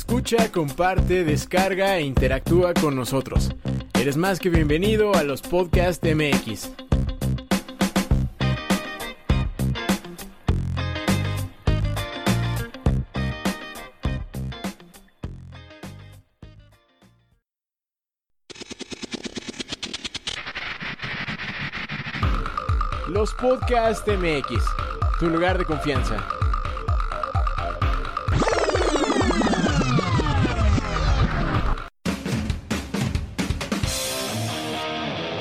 [0.00, 3.50] Escucha, comparte, descarga e interactúa con nosotros.
[3.92, 6.70] Eres más que bienvenido a los Podcast MX.
[23.08, 24.64] Los Podcast MX,
[25.20, 26.39] tu lugar de confianza.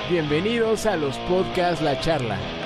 [0.09, 2.58] Bienvenidos a los Podcast La Charla.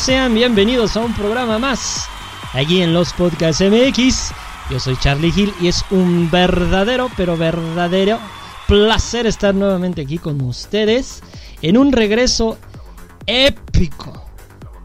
[0.00, 2.06] Sean bienvenidos a un programa más
[2.54, 4.32] aquí en los Podcasts MX.
[4.70, 8.18] Yo soy Charlie Hill y es un verdadero, pero verdadero
[8.66, 11.22] placer estar nuevamente aquí con ustedes
[11.60, 12.56] en un regreso
[13.26, 14.24] épico,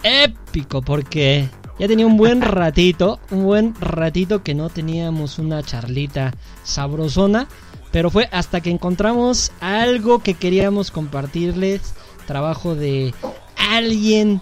[0.04, 6.34] épico, porque ya tenía un buen ratito, un buen ratito que no teníamos una charlita
[6.64, 7.48] sabrosona,
[7.94, 11.94] pero fue hasta que encontramos algo que queríamos compartirles,
[12.28, 13.14] trabajo de
[13.56, 14.42] alguien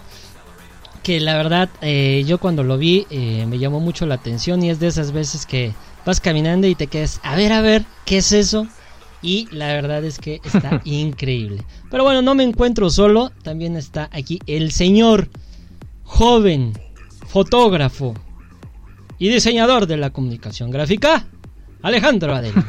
[1.03, 4.69] que la verdad eh, yo cuando lo vi eh, me llamó mucho la atención y
[4.69, 5.73] es de esas veces que
[6.05, 8.67] vas caminando y te quedas, a ver, a ver, ¿qué es eso?
[9.21, 11.63] Y la verdad es que está increíble.
[11.91, 15.29] Pero bueno, no me encuentro solo, también está aquí el señor
[16.03, 16.73] joven,
[17.27, 18.13] fotógrafo
[19.19, 21.25] y diseñador de la comunicación gráfica,
[21.81, 22.53] Alejandro Adel.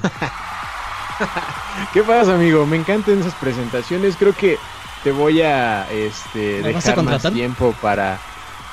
[1.92, 2.66] ¿Qué pasa, amigo?
[2.66, 4.16] Me encantan esas presentaciones.
[4.16, 4.58] Creo que
[5.04, 8.18] te voy a este, ¿Me vas a dejar más tiempo para...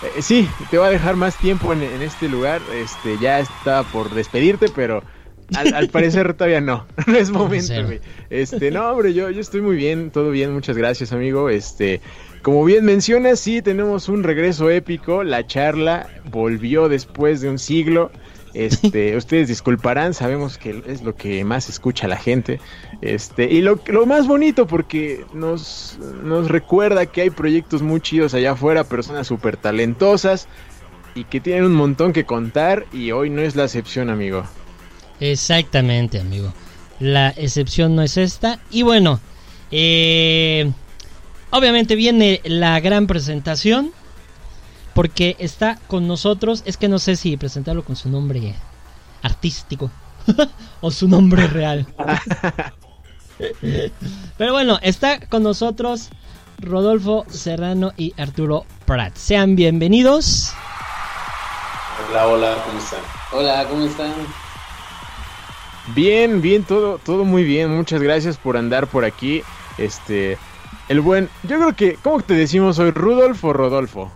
[0.01, 2.61] Eh, sí, te voy a dejar más tiempo en, en este lugar.
[2.73, 5.03] Este, ya estaba por despedirte, pero
[5.55, 6.87] al, al parecer todavía no.
[7.05, 7.99] No es momento, güey.
[8.29, 11.49] Este, no, hombre, yo, yo estoy muy bien, todo bien, muchas gracias, amigo.
[11.49, 12.01] Este,
[12.41, 15.23] como bien mencionas, sí, tenemos un regreso épico.
[15.23, 18.09] La charla volvió después de un siglo.
[18.53, 22.59] Este, ustedes disculparán, sabemos que es lo que más escucha la gente.
[23.01, 28.33] Este, y lo, lo más bonito porque nos, nos recuerda que hay proyectos muy chidos
[28.33, 30.47] allá afuera, personas súper talentosas
[31.15, 34.43] y que tienen un montón que contar y hoy no es la excepción, amigo.
[35.19, 36.53] Exactamente, amigo.
[36.99, 38.59] La excepción no es esta.
[38.69, 39.19] Y bueno,
[39.71, 40.71] eh,
[41.51, 43.91] obviamente viene la gran presentación.
[44.93, 46.63] Porque está con nosotros.
[46.65, 48.55] Es que no sé si presentarlo con su nombre
[49.21, 49.91] artístico
[50.81, 51.87] o su nombre real.
[54.37, 56.09] Pero bueno, está con nosotros
[56.59, 59.15] Rodolfo Serrano y Arturo Prat.
[59.15, 60.53] Sean bienvenidos.
[62.09, 62.99] Hola, hola, ¿cómo están?
[63.31, 64.13] Hola, ¿cómo están?
[65.95, 67.75] Bien, bien, todo, todo muy bien.
[67.75, 69.41] Muchas gracias por andar por aquí.
[69.77, 70.37] Este,
[70.87, 72.91] el buen, yo creo que, ¿cómo te decimos hoy?
[72.91, 74.11] ¿Rudolf o Rodolfo?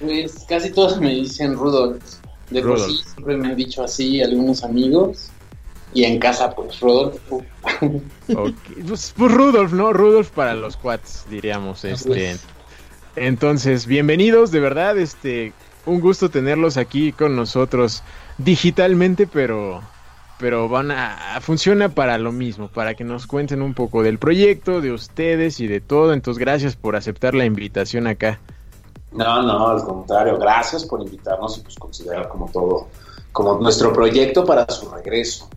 [0.00, 2.02] Pues casi todos me dicen Rudolf.
[2.50, 2.92] De por Rudolf.
[2.92, 5.30] sí siempre me han dicho así algunos amigos.
[5.94, 7.44] Y en casa, pues Rodolfo.
[8.34, 8.56] Ok,
[8.86, 9.92] Pues, pues Rudolf, ¿no?
[9.92, 11.84] Rudolf para los quads, diríamos.
[11.84, 12.36] Este.
[13.16, 15.52] Entonces, bienvenidos, de verdad, este,
[15.86, 18.02] un gusto tenerlos aquí con nosotros
[18.38, 19.82] digitalmente, pero,
[20.40, 24.80] pero van a, funciona para lo mismo, para que nos cuenten un poco del proyecto,
[24.80, 26.12] de ustedes y de todo.
[26.12, 28.40] Entonces, gracias por aceptar la invitación acá.
[29.14, 32.88] No, no, al contrario, gracias por invitarnos y pues considerar como todo,
[33.32, 35.48] como nuestro proyecto para su regreso.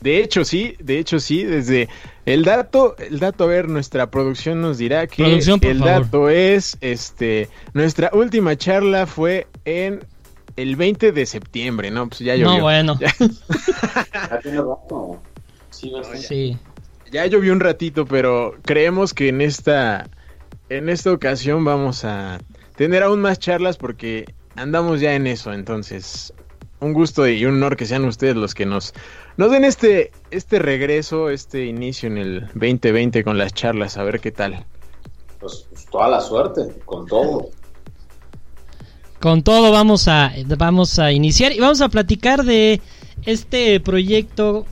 [0.00, 1.88] De hecho, sí, de hecho, sí, desde,
[2.26, 6.02] El dato, el dato, a ver, nuestra producción nos dirá que Producción, el favor.
[6.02, 10.04] dato es, este, nuestra última charla fue en
[10.56, 12.08] el 20 de septiembre, ¿no?
[12.08, 12.58] Pues ya llovió.
[12.58, 12.98] No, bueno.
[13.00, 13.14] Ya.
[16.16, 16.56] Sí.
[17.14, 20.10] Ya llovió un ratito, pero creemos que en esta,
[20.68, 22.40] en esta ocasión vamos a
[22.74, 26.34] tener aún más charlas porque andamos ya en eso, entonces
[26.80, 28.94] un gusto y un honor que sean ustedes los que nos,
[29.36, 34.18] nos den este, este regreso, este inicio en el 2020 con las charlas, a ver
[34.18, 34.66] qué tal.
[35.38, 37.48] Pues, pues toda la suerte, con todo.
[39.20, 42.82] Con todo vamos a, vamos a iniciar y vamos a platicar de
[43.24, 44.66] este proyecto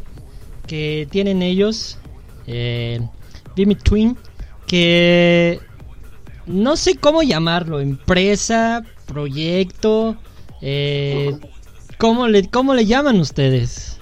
[0.66, 1.98] que tienen ellos,
[2.46, 3.00] eh,
[3.82, 4.16] Twin,
[4.66, 5.60] que
[6.46, 10.16] no sé cómo llamarlo, empresa, proyecto,
[10.60, 11.38] eh,
[11.98, 13.98] ¿cómo, le, ¿cómo le llaman ustedes?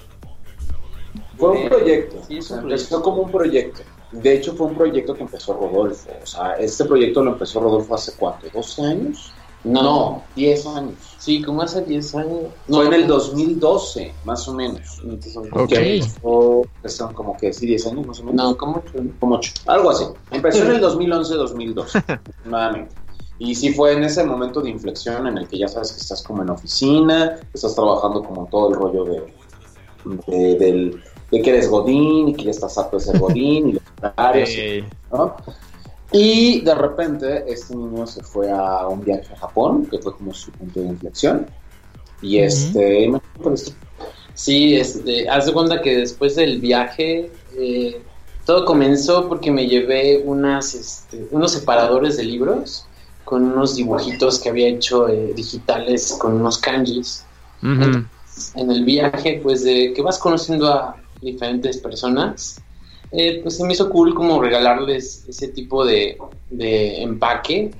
[1.37, 2.21] Fue un proyecto.
[2.29, 3.81] Empezó como un proyecto.
[4.11, 6.09] De hecho, fue un proyecto que empezó Rodolfo.
[6.21, 9.33] O sea, este proyecto lo empezó Rodolfo hace cuánto, ¿12 años?
[9.63, 11.15] No, 10 años.
[11.19, 12.39] Sí, como hace 10 años.
[12.67, 14.99] Fue en el dos 2012, más o menos.
[15.03, 15.69] Entonces, son Ok.
[15.69, 18.43] Que empezó, pues, son como que sí, 10 años más o menos.
[18.43, 19.11] No, como ocho, ¿no?
[19.19, 20.05] Como ocho, algo así.
[20.31, 22.95] Empezó en el 2011-2012, aproximadamente.
[23.39, 26.21] Y sí fue en ese momento de inflexión en el que ya sabes que estás
[26.21, 29.33] como en oficina, estás trabajando como todo el rollo de,
[30.27, 33.71] de, del- de que eres Godín y que ya estás harto de ser Godín y
[33.73, 34.49] los horarios,
[35.11, 35.35] ¿no?
[36.11, 40.33] Y de repente este niño se fue a un viaje a Japón, que fue como
[40.33, 41.47] su punto de inflexión.
[42.21, 43.11] Y este,
[43.41, 43.71] por esto.
[44.33, 48.01] Sí, este, haz de cuenta que después del viaje eh,
[48.45, 52.85] todo comenzó porque me llevé unas, este, unos separadores de libros
[53.23, 57.23] con unos dibujitos que había hecho eh, digitales con unos kanjis.
[57.61, 58.05] ujú.
[58.55, 62.61] En el viaje, pues de que vas conociendo a diferentes personas,
[63.11, 66.17] eh, pues se me hizo cool como regalarles ese tipo de,
[66.49, 67.75] de empaque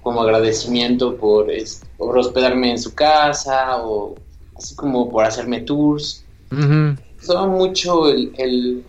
[0.00, 4.22] como agradecimiento por, es- por hospedarme en su casa o
[4.56, 6.96] así como por hacerme tours Ujú.
[7.20, 8.86] usaba mucho el, el-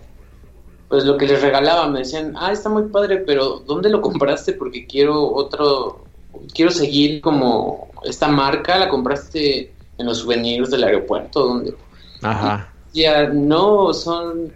[0.87, 4.53] pues lo que les regalaban, me decían, ah, está muy padre, pero ¿dónde lo compraste?
[4.53, 6.07] Porque quiero otro,
[6.53, 11.77] quiero seguir como esta marca, la compraste en los souvenirs del aeropuerto, donde
[12.21, 12.73] Ajá.
[12.93, 14.53] ya no son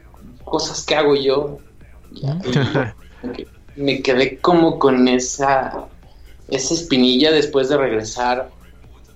[0.52, 1.60] cosas que hago yo.
[2.12, 2.28] Y
[3.76, 5.88] me quedé como con esa
[6.50, 8.52] esa espinilla después de regresar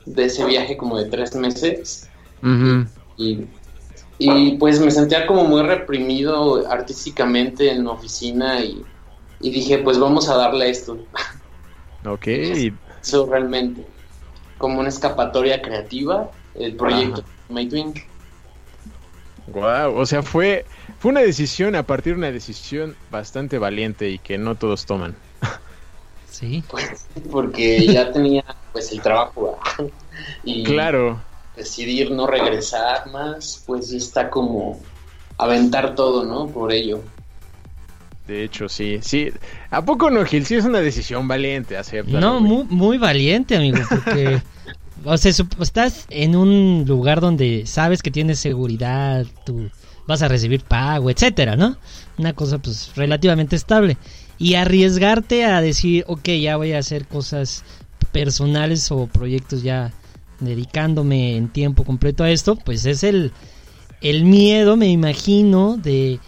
[0.05, 2.09] de ese viaje como de tres meses
[3.17, 3.45] y,
[4.17, 8.81] y, pues me sentía como muy reprimido artísticamente en la oficina y,
[9.41, 10.97] y dije pues vamos a darle a esto
[12.05, 12.27] Ok.
[12.27, 13.85] eso realmente
[14.57, 17.93] como una escapatoria creativa el proyecto My Twin
[19.47, 19.97] Wow.
[19.97, 20.65] O sea, fue,
[20.99, 25.15] fue una decisión a partir de una decisión bastante valiente y que no todos toman.
[26.29, 26.63] Sí.
[26.69, 28.43] pues, porque ya tenía
[28.73, 29.57] pues el trabajo
[30.43, 31.21] y Claro.
[31.55, 34.81] decidir no regresar más pues ya está como
[35.37, 37.01] aventar todo no por ello
[38.27, 38.99] De hecho, sí.
[39.01, 39.31] Sí.
[39.69, 40.45] ¿A poco no, Gil?
[40.45, 42.19] Sí es una decisión valiente, acepta.
[42.19, 44.41] No, muy, muy valiente, amigo, porque
[45.05, 45.31] o sea,
[45.61, 49.69] estás en un lugar donde sabes que tienes seguridad, tú
[50.07, 51.77] vas a recibir pago, etcétera, ¿no?
[52.17, 53.97] Una cosa pues relativamente estable.
[54.37, 57.63] Y arriesgarte a decir, ok, ya voy a hacer cosas
[58.11, 59.93] personales o proyectos ya
[60.39, 63.31] dedicándome en tiempo completo a esto, pues es el,
[64.01, 66.19] el miedo, me imagino, de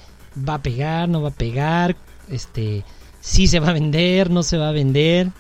[0.48, 1.96] va a pegar, no va a pegar,
[2.30, 2.84] este,
[3.20, 5.32] sí se va a vender, no se va a vender.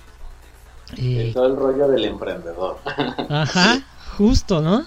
[0.97, 2.77] Eh, Todo el rollo del emprendedor.
[3.29, 3.81] Ajá,
[4.17, 4.85] justo, ¿no?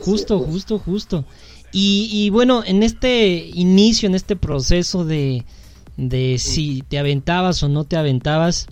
[0.00, 1.24] Justo, justo, justo.
[1.72, 5.44] Y, y bueno, en este inicio, en este proceso de,
[5.96, 8.66] de si te aventabas o no te aventabas,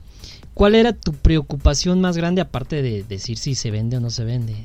[0.54, 4.24] ¿cuál era tu preocupación más grande aparte de decir si se vende o no se
[4.24, 4.56] vende?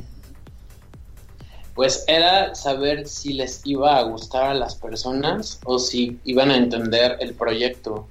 [1.75, 6.57] Pues era saber si les iba a gustar a las personas o si iban a
[6.57, 8.07] entender el proyecto.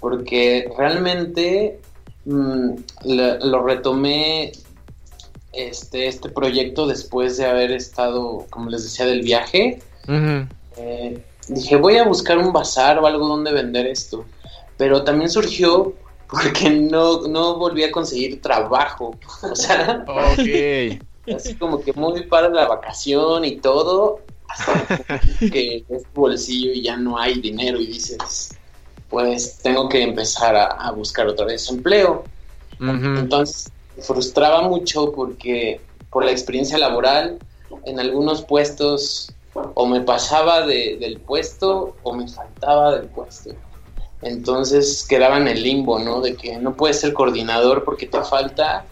[0.00, 1.80] Porque realmente
[2.24, 2.70] mm,
[3.04, 4.52] lo retomé
[5.52, 9.80] este, este proyecto después de haber estado, como les decía, del viaje.
[10.76, 14.24] Eh, dije, voy a buscar un bazar o algo donde vender esto.
[14.76, 15.94] Pero también surgió
[16.28, 19.16] porque no, no volví a conseguir trabajo.
[19.42, 20.04] O sea,
[21.36, 26.82] así como que muy para la vacación y todo, hasta que es tu bolsillo y
[26.82, 28.56] ya no hay dinero y dices,
[29.08, 32.24] pues tengo que empezar a, a buscar otra vez empleo.
[32.80, 33.70] Entonces
[34.02, 37.40] frustraba mucho porque por la experiencia laboral
[37.86, 43.50] en algunos puestos o me pasaba de- del puesto o me faltaba del puesto.
[44.22, 46.20] Entonces quedaba en el limbo, ¿no?
[46.20, 48.86] De que no puedes ser coordinador porque te falta,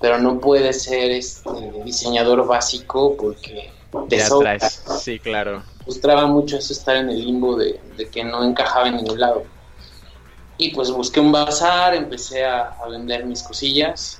[0.00, 1.50] pero no puedes ser este,
[1.84, 3.72] diseñador básico porque
[4.08, 4.52] te Ya sobra.
[4.58, 4.82] traes.
[5.04, 5.64] Sí, claro.
[5.84, 9.44] frustraba mucho eso estar en el limbo de, de que no encajaba en ningún lado.
[10.56, 14.19] Y pues busqué un bazar, empecé a, a vender mis cosillas.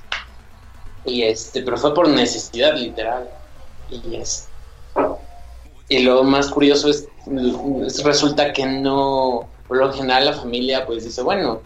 [1.05, 3.31] Y este, pero fue por necesidad literal.
[3.89, 4.47] Y es
[5.91, 7.09] y lo más curioso es,
[7.85, 11.63] es- resulta que no, por lo general la familia pues dice, bueno,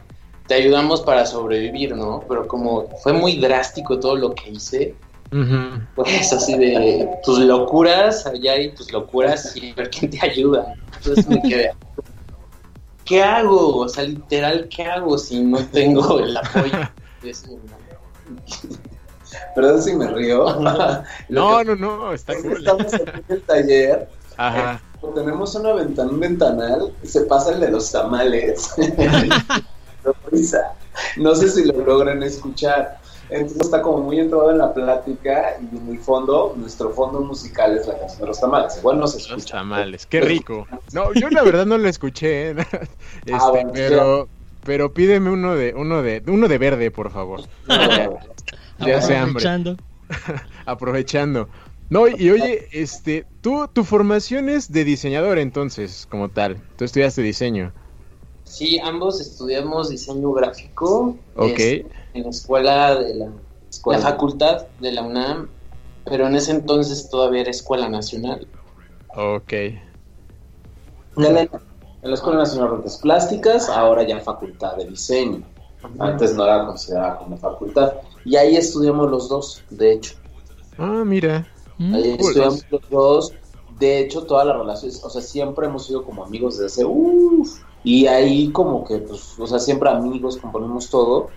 [0.49, 2.25] te ayudamos para sobrevivir, ¿no?
[2.27, 4.95] Pero como fue muy drástico todo lo que hice,
[5.31, 5.79] Ujú.
[5.95, 10.75] pues así de tus locuras allá y tus locuras y ver quién te ayuda.
[10.97, 11.73] Entonces me quedé.
[13.05, 13.77] ¿Qué hago?
[13.81, 16.79] O sea, literal, ¿qué hago si no tengo el apoyo?
[19.55, 20.45] Perdón si me río.
[21.29, 22.59] No, no, no, está cool.
[22.59, 24.09] Estamos aquí en el taller.
[24.37, 24.81] Ajá.
[25.03, 26.93] eh, tenemos una ventana, un ventanal.
[27.05, 28.75] Se pasa el de los tamales.
[31.17, 32.99] No sé si lo logran escuchar.
[33.31, 37.77] Entonces está como muy entrado en la plática y en el fondo, nuestro fondo musical
[37.77, 38.77] es la canción de los tamales.
[38.79, 39.57] Igual no se Los escucha.
[39.57, 40.67] tamales, qué rico.
[40.93, 42.55] No, yo la verdad no lo escuché, ¿eh?
[42.61, 44.29] Este, Ah, bueno, pero,
[44.65, 47.41] pero pídeme uno de, uno de, uno de verde, por favor.
[48.79, 48.99] Ya.
[48.99, 49.77] Aprovechando.
[50.67, 51.49] Aprovechando.
[51.91, 56.61] No, y oye, este, tú, tu formación es de diseñador entonces, como tal.
[56.77, 57.73] Tú estudiaste diseño.
[58.45, 61.59] Sí, ambos estudiamos diseño gráfico Ok.
[61.59, 63.29] este, en la escuela de la,
[63.71, 64.01] Escuela.
[64.01, 65.49] la facultad de la UNAM,
[66.05, 68.47] pero en ese entonces todavía era escuela nacional.
[69.17, 69.53] Ok.
[69.53, 69.81] En
[71.17, 71.49] la, en
[72.03, 75.43] la Escuela Nacional de Artes Plásticas, ahora ya facultad de diseño.
[75.99, 77.95] Antes no era considerada como facultad.
[78.25, 80.15] Y ahí estudiamos los dos, de hecho.
[80.79, 81.47] Ah, mira.
[81.79, 82.29] Mm, Ahí Cool.
[82.29, 83.33] estudiamos los dos.
[83.79, 87.61] De hecho, todas las relaciones, o sea, siempre hemos sido como amigos desde hace uff.
[87.83, 91.29] Y ahí como que, pues, o sea, siempre amigos, componemos todo.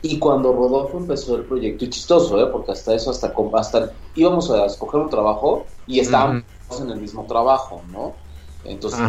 [0.00, 2.46] Y cuando Rodolfo empezó el proyecto, y chistoso, ¿eh?
[2.50, 6.42] Porque hasta eso, hasta, hasta íbamos a escoger un trabajo y estábamos
[6.80, 8.12] en el mismo trabajo, ¿no?
[8.64, 9.00] Entonces,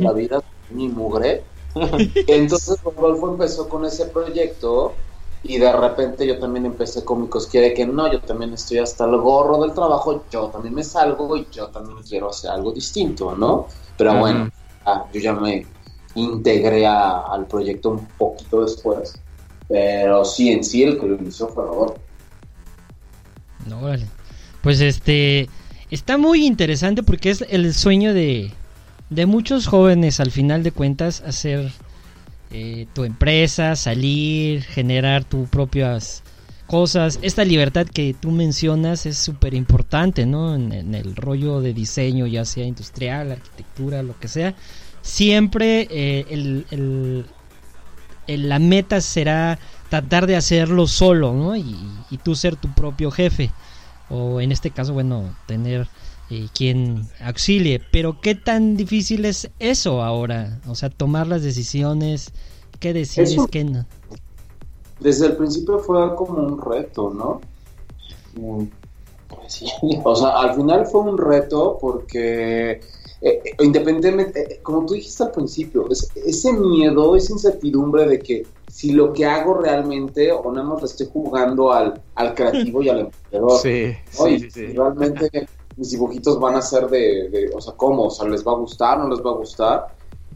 [0.00, 1.44] la vida ni mugre.
[2.26, 4.96] Entonces Rodolfo empezó con ese proyecto
[5.42, 8.78] y de repente yo también empecé con mi cosquilla de que no, yo también estoy
[8.78, 12.72] hasta el gorro del trabajo, yo también me salgo y yo también quiero hacer algo
[12.72, 13.68] distinto, ¿no?
[13.96, 14.48] Pero bueno,
[14.84, 15.66] ah, yo ya me
[16.14, 19.20] integré a- al proyecto un poquito después.
[19.68, 21.98] Pero sí, en sí el que lo inició fue Rodolfo.
[23.66, 24.06] No, órale.
[24.62, 25.48] Pues este
[25.90, 28.57] está muy interesante porque es el sueño de,
[29.10, 31.72] de muchos jóvenes al final de cuentas hacer
[32.50, 36.22] eh, tu empresa, salir, generar tus propias
[36.66, 37.18] cosas.
[37.22, 40.54] Esta libertad que tú mencionas es súper importante, ¿no?
[40.54, 44.54] En, el rollo de diseño, ya sea industrial, arquitectura, lo que sea.
[45.02, 47.24] Siempre eh,
[48.26, 51.56] la meta será tratar de hacerlo solo, ¿no?
[51.56, 51.76] Y,
[52.10, 53.50] y tú ser tu propio jefe.
[54.10, 55.88] O en este caso, bueno, tener
[56.30, 57.80] eh, quien auxilie.
[57.90, 60.60] Pero ¿qué tan difícil es eso ahora?
[60.68, 62.32] O sea, tomar las decisiones,
[62.80, 63.86] qué decides, Eso- qué no.
[65.00, 67.40] Desde el principio fue como un reto, ¿no?
[69.28, 69.66] Pues sí.
[70.04, 72.80] O sea, al final fue un reto porque eh,
[73.20, 78.46] eh, independientemente, eh, como tú dijiste al principio, es- ese miedo, esa incertidumbre de que
[78.68, 82.88] si lo que hago realmente o nada más le estoy jugando al, al creativo y
[82.88, 83.60] al emprendedor.
[83.60, 84.66] Sí, Oye, sí, sí.
[84.72, 85.30] realmente
[85.78, 88.04] mis dibujitos van a ser de, de- o sea, ¿cómo?
[88.06, 88.98] O sea, ¿les va a gustar?
[88.98, 89.86] ¿No les va a gustar?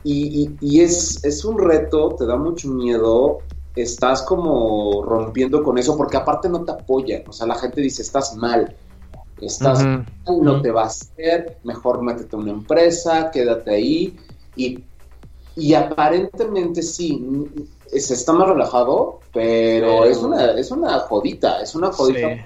[0.04, 3.40] Y, y- y es, es un reto, te da mucho miedo,
[3.75, 8.02] estás como rompiendo con eso, porque aparte no te apoyan, o sea, la gente dice,
[8.02, 8.76] estás mal,
[9.40, 10.06] estás mal,
[10.40, 14.16] no te va a hacer, mejor métete a una empresa, quédate ahí,
[14.56, 14.84] y,
[15.56, 17.25] y aparentemente sí,
[17.87, 22.40] se está más relajado, pero Pero- es una, es una jodita, es una jodita, Sí.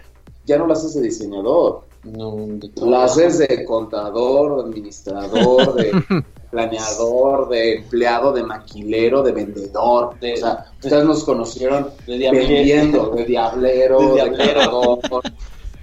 [0.45, 7.49] ya no la haces de diseñador, No, de haces de contador, de administrador, de planeador,
[7.49, 10.19] de empleado, de maquilero, de vendedor.
[10.21, 14.55] De- o sea, ustedes nos conocieron de vendiendo, de diablero, De de, diablero.
[14.55, 14.99] cargador,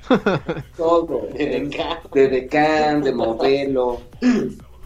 [0.77, 1.21] todo.
[1.33, 1.97] De decán.
[2.13, 3.99] De decán, de modelo,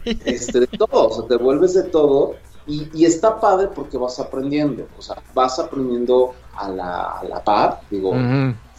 [0.05, 2.35] este, de todo, o sea, te vuelves de todo.
[2.65, 7.41] Y, y está padre porque vas aprendiendo, o sea, vas aprendiendo a la, a la
[7.41, 8.11] par, digo,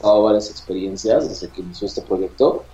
[0.02, 2.64] dado varias experiencias desde que inició este proyecto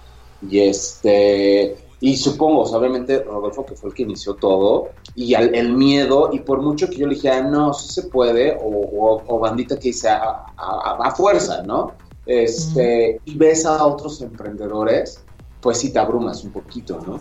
[0.42, 5.34] y este y supongo, o sea, obviamente Rodolfo que fue el que inició todo y
[5.34, 8.52] al- el miedo y por mucho que yo le dije, ah, no, sí se puede
[8.60, 11.92] o, o- o bandita que dice a, a- a- fuerza, ¿no?
[12.26, 15.20] Este, y ves a otros emprendedores
[15.60, 17.20] pues sí te abrumas un poquito, ¿no?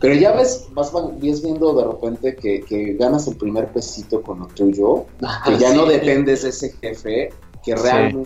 [0.00, 4.40] Pero ya ves, vas, ves viendo de repente que, que ganas el primer pesito con
[4.40, 5.06] lo tuyo,
[5.46, 5.76] que ya Sí.
[5.76, 7.28] no dependes de ese jefe,
[7.64, 8.18] que Sí.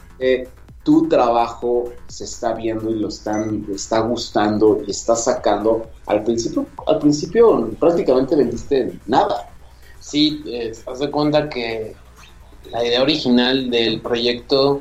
[0.88, 5.86] Tu trabajo se está viendo y lo están, está gustando y está sacando.
[6.06, 9.50] Al principio, al principio prácticamente vendiste nada.
[10.00, 11.94] Sí, eh, haz de cuenta que
[12.72, 14.80] la idea original del proyecto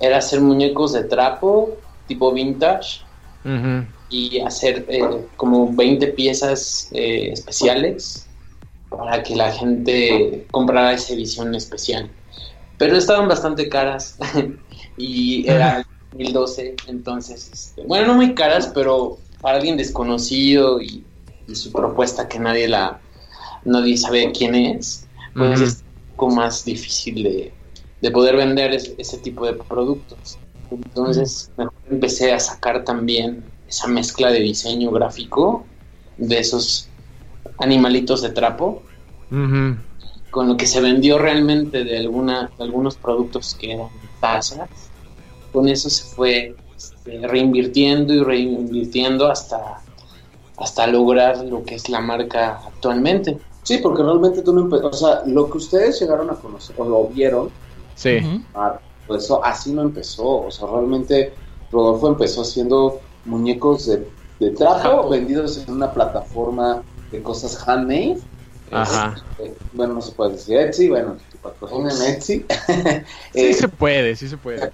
[0.00, 1.70] era hacer muñecos de trapo,
[2.08, 3.02] tipo vintage,
[4.10, 8.26] y hacer eh, como 20 piezas eh, especiales
[8.88, 12.10] para que la gente comprara esa edición especial.
[12.76, 14.18] Pero estaban bastante caras
[14.98, 21.06] y era 2012, entonces, este, bueno, no muy caras, pero para alguien desconocido y,
[21.46, 23.02] y su propuesta que nadie la
[23.64, 27.54] nadie sabe quién es, pues es un poco más difícil de,
[28.00, 30.40] de poder vender es- ese tipo de productos.
[30.70, 35.66] Entonces mejor empecé a sacar también esa mezcla de diseño gráfico
[36.16, 36.90] de esos
[37.58, 38.84] animalitos de trapo
[40.30, 43.90] con lo que se vendió realmente de alguna de algunos productos que eran
[44.20, 44.87] tazas.
[45.52, 49.82] Con eso se fue este, reinvirtiendo y reinvirtiendo hasta
[50.56, 53.38] hasta lograr lo que es la marca actualmente.
[53.62, 56.84] Sí, porque realmente tú no empe- o sea, lo que ustedes llegaron a conocer o
[56.84, 57.52] lo vieron,
[57.94, 58.18] Sí.
[58.54, 61.34] Ah, pues eso así no empezó, o sea, realmente
[61.72, 65.08] Rodolfo empezó haciendo muñecos de, de trapo Trapo.
[65.10, 68.18] vendidos en una plataforma de cosas handmade.
[68.70, 69.14] Ajá.
[69.38, 72.46] Este, bueno, no se puede decir Etsy, bueno, tu patrocina en Etsy.
[73.32, 74.72] Sí Eh, se puede, sí se puede.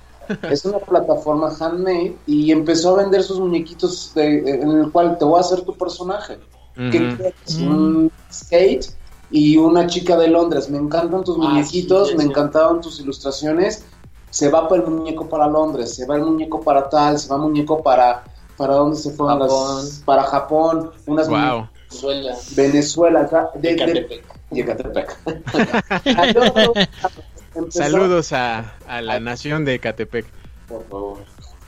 [0.50, 5.24] Es una plataforma handmade y empezó a vender sus muñequitos de- en el cual te
[5.24, 6.38] voy a hacer tu personaje.
[6.74, 7.16] ¿Qué Ujú.
[7.16, 7.58] quieres?
[7.60, 7.68] Mm.
[7.68, 8.86] Un skate
[9.30, 10.68] y una chica de Londres.
[10.70, 12.28] Me encantan tus Ah, muñequitos, sí, me sí.
[12.30, 13.84] encantaban tus ilustraciones.
[14.30, 17.36] Se va para el muñeco para Londres, se va el muñeco para tal, se va
[17.36, 18.24] el muñeco para
[18.56, 19.76] para dónde se fueron Japón.
[19.84, 21.68] las para Japón, unas Wow.
[21.90, 24.24] Venezuela, Venezuela, de, de- Ecatepec.
[24.52, 25.18] y Ecatepec.
[27.54, 30.26] Empezó- Saludos a, a la nación de Catepec.
[30.68, 31.18] por favor.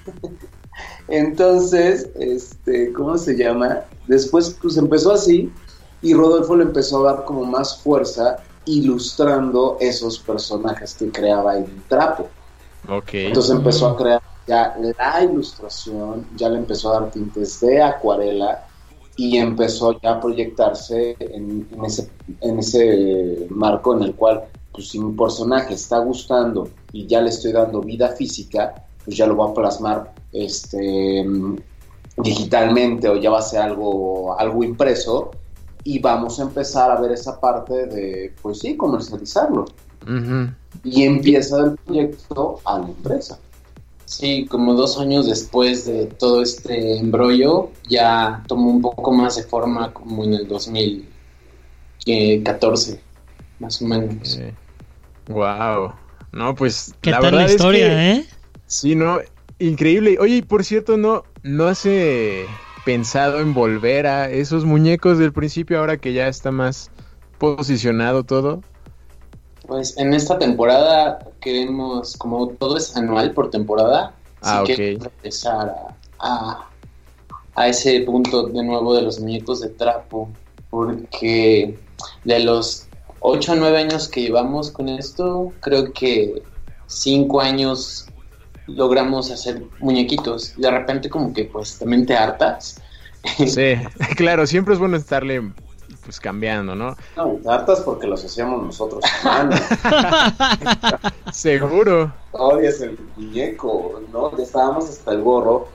[1.09, 3.81] Entonces, este, ¿cómo se llama?
[4.07, 5.51] Después, pues empezó así
[6.03, 11.83] y Rodolfo le empezó a dar como más fuerza ilustrando esos personajes que creaba en
[11.88, 12.29] trapo.
[12.88, 13.11] Ok.
[13.14, 18.64] Entonces empezó a crear ya la ilustración, ya le empezó a dar tintes de acuarela
[19.16, 24.44] y empezó ya a proyectarse en, en ese, en ese marco en el cual,
[24.77, 29.27] pues si mi personaje está gustando y ya le estoy dando vida física, pues ya
[29.27, 31.27] lo va a plasmar este,
[32.19, 35.31] digitalmente o ya va a ser algo, algo impreso
[35.83, 39.65] y vamos a empezar a ver esa parte de, pues sí, comercializarlo.
[40.85, 43.39] Y empieza el proyecto a la empresa.
[44.05, 49.43] Sí, como dos años después de todo este embrollo, ya tomó un poco más de
[49.43, 53.01] forma como en el 2014,
[53.59, 54.39] más o menos.
[55.29, 55.95] Wow.
[56.33, 58.27] No, pues ¿Qué la tal verdad la historia, es que eh?
[58.67, 59.19] sí, no,
[59.59, 60.19] increíble.
[60.21, 62.47] Oye, y por cierto, no, no has eh,
[62.85, 66.91] pensado en volver a esos muñecos del principio ahora que ya está más
[67.39, 68.62] posicionado todo.
[69.67, 74.77] Pues en esta temporada queremos, como todo es anual por temporada, Ah, sí ok.
[74.77, 76.71] queremos regresar a, a,
[77.55, 80.29] a ese punto de nuevo de los muñecos de trapo,
[80.71, 81.79] porque
[82.25, 82.86] de los
[83.20, 86.42] 8 o 9 años que llevamos con esto, creo que
[86.87, 88.09] 5 años
[88.66, 90.55] logramos hacer muñequitos.
[90.57, 92.83] De repente como que pues también te hartas.
[93.44, 93.74] Sí,
[94.16, 95.50] claro, siempre es bueno estarle
[96.05, 96.96] pues cambiando, ¿no?
[97.16, 99.02] No, y hartas porque los hacíamos nosotros.
[101.33, 102.12] Seguro.
[102.31, 104.37] Odias el muñeco, ¿no?
[104.37, 105.66] Ya estábamos hasta el gorro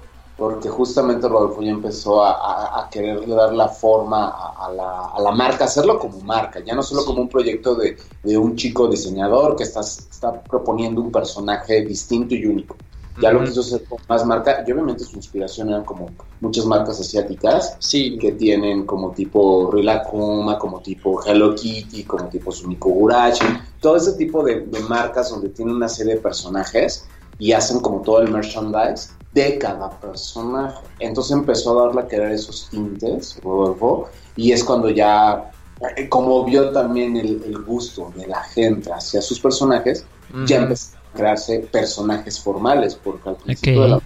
[0.42, 5.32] porque justamente Rodolfo ya empezó a, a, a quererle dar la forma a, a la,
[5.34, 9.56] marca, hacerlo como marca, ya no solo como un proyecto de, de un chico diseñador
[9.56, 12.76] que está, está proponiendo un personaje distinto y único.
[13.22, 16.08] Ya lo quiso hacer con más marca y obviamente su inspiración eran como
[16.40, 22.52] muchas marcas asiáticas Sí, que tienen como tipo Rilakuma, como tipo Hello Kitty, como tipo
[22.52, 23.46] Sumiko Gurashi,
[23.80, 27.06] todo ese tipo de, de marcas donde tienen una serie de personajes
[27.42, 30.86] y hacen como todo el merchandise de cada personaje.
[31.00, 35.52] Entonces empezó a darle a querer esos tintes, Rodolfo, y es cuando ya,
[35.98, 40.08] eh, como vio también el, el gusto de la gente hacia sus personajes,
[40.46, 43.86] ya empezaron a crearse personajes formales, porque al principio Ok.
[43.86, 44.04] de la-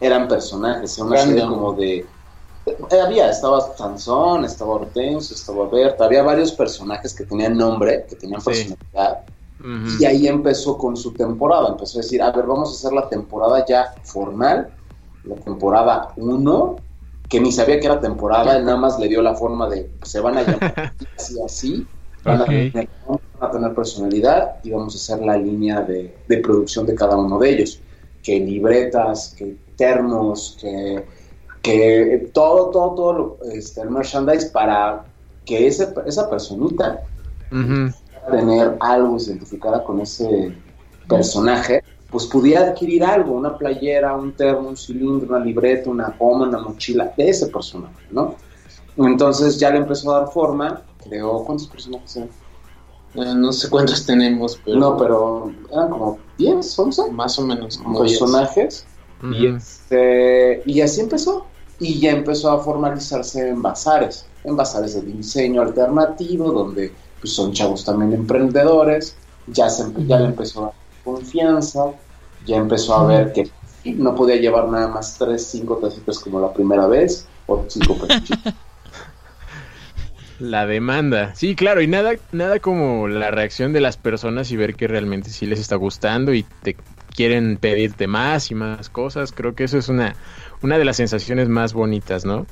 [0.00, 1.98] eran personajes, era una serie como de...
[2.66, 8.16] eh, Había, estaba Sansón, estaba Hortensio, estaba Berta, había varios personajes que tenían nombre, que
[8.16, 8.74] tenían Sí.
[9.98, 13.08] Y ahí empezó con su temporada, empezó a decir, a ver, vamos a hacer la
[13.08, 14.68] temporada ya formal,
[15.24, 16.76] la temporada 1,
[17.30, 20.20] que ni sabía que era temporada, él nada más le dio la forma de se
[20.20, 21.86] van a llamar así, así,
[22.22, 26.38] van, a, tener, van a tener personalidad y vamos a hacer la línea de, de
[26.38, 27.80] producción de cada uno de ellos,
[28.22, 31.06] que libretas, que termos, que,
[31.62, 35.04] que todo, todo, todo lo, este, el merchandise para
[35.46, 37.02] que ese, esa personita.
[38.30, 40.54] Tener algo identificada con ese
[41.08, 46.46] personaje, pues pudiera adquirir algo, una playera, un termo, un cilindro, una libreta, una goma,
[46.46, 48.36] una mochila de ese personaje, ¿no?
[48.96, 52.28] Entonces ya le empezó a dar forma, creó, ¿cuántos personajes eran?
[53.14, 57.78] Eh, no sé cuántos tenemos, pero No, pero eran como 10, 11 más o menos
[57.78, 58.18] como 10.
[58.18, 58.86] personajes.
[59.32, 61.46] Y, este, y así empezó.
[61.80, 66.92] Y ya empezó a formalizarse en bazares, en bazares de diseño alternativo, donde
[67.24, 69.16] pues, son chavos también emprendedores.
[69.46, 71.86] Ya, se, ya le empezó a dar confianza,
[72.44, 73.50] ya empezó a ver que
[73.94, 78.52] no podía llevar nada más 3, 5 tacitas como la primera vez, o 5 pechitos.
[80.38, 81.34] La demanda.
[81.34, 85.30] Sí, claro, y nada, nada como la reacción de las personas y ver que realmente
[85.30, 86.76] sí les está gustando y te
[87.14, 89.32] quieren pedirte más y más cosas.
[89.32, 90.16] Creo que eso es una,
[90.60, 92.46] una de las sensaciones más bonitas, ¿no?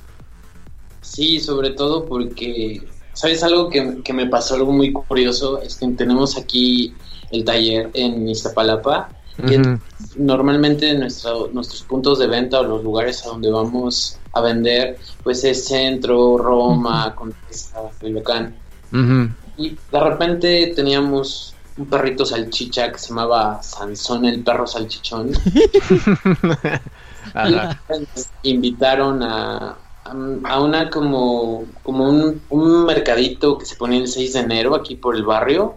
[1.01, 2.83] Sí, sobre todo porque,
[3.23, 5.63] ¿sabes algo que, que me pasó algo muy curioso?
[5.63, 6.93] Es que tenemos aquí
[7.31, 9.59] el taller en Iztapalapa y
[10.17, 15.45] normalmente nuestro- nuestros puntos de venta o los lugares a donde vamos a vender, pues
[15.45, 18.57] es Centro, Roma, Condesa, Coyoacán.
[18.93, 19.29] Ujú.
[19.57, 25.31] Y de repente teníamos un perrito salchicha que se llamaba Sansón el perro salchichón.
[27.35, 34.33] Nos invitaron a, a, una como, como un, un mercadito que se ponía el 6
[34.33, 35.77] de enero aquí por el barrio.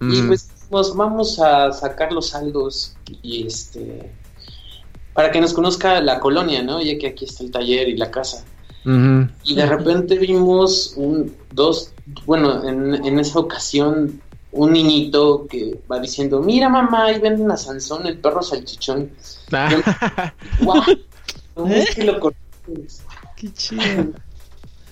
[0.00, 4.10] Y pues dijimos, vamos a sacar los saldos y este
[5.12, 6.80] para que nos conozca la colonia, ¿no?
[6.82, 8.44] Ya que aquí está el taller y la casa.
[8.84, 11.92] Y de repente vimos un, dos,
[12.26, 17.56] bueno, en, en esa ocasión, un niñito que va diciendo, mira mamá, ahí venden a
[17.56, 19.12] Sansón, el perro salchichón.
[19.52, 20.82] Ah, ¡Guau!
[21.54, 21.84] ¿Cómo ¿Eh?
[21.84, 23.02] es que lo conoces?
[23.42, 24.12] Qué chido.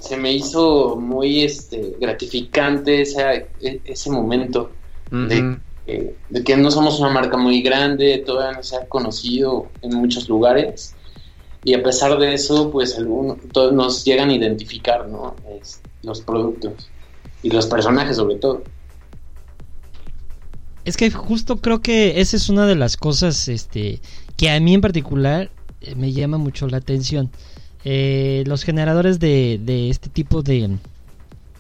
[0.01, 4.73] Se me hizo muy este, gratificante esa- e- ese momento
[5.29, 5.37] de,
[5.87, 9.95] que- de que no somos una marca muy grande, todavía no se ha conocido en
[9.95, 10.97] muchos lugares.
[11.63, 15.37] Y a pesar de eso, pues algunos, todos nos llegan a identificar, ¿no?
[15.61, 16.91] Es- los productos
[17.45, 18.65] y los personajes sobre todo.
[20.85, 24.01] Es que justo creo que esa es una de las cosas este,
[24.37, 27.31] que a mí en particular eh, me llama mucho la atención.
[27.85, 30.79] Eh, los generadores de, de este tipo de,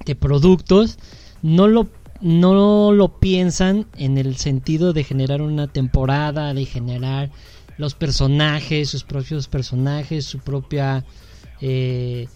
[0.04, 0.98] de productos
[1.42, 1.88] no lo,
[2.20, 7.30] no lo piensan en el sentido de generar una temporada, de generar
[7.78, 11.04] los personajes, sus propios personajes, su propia...
[11.60, 12.28] eh,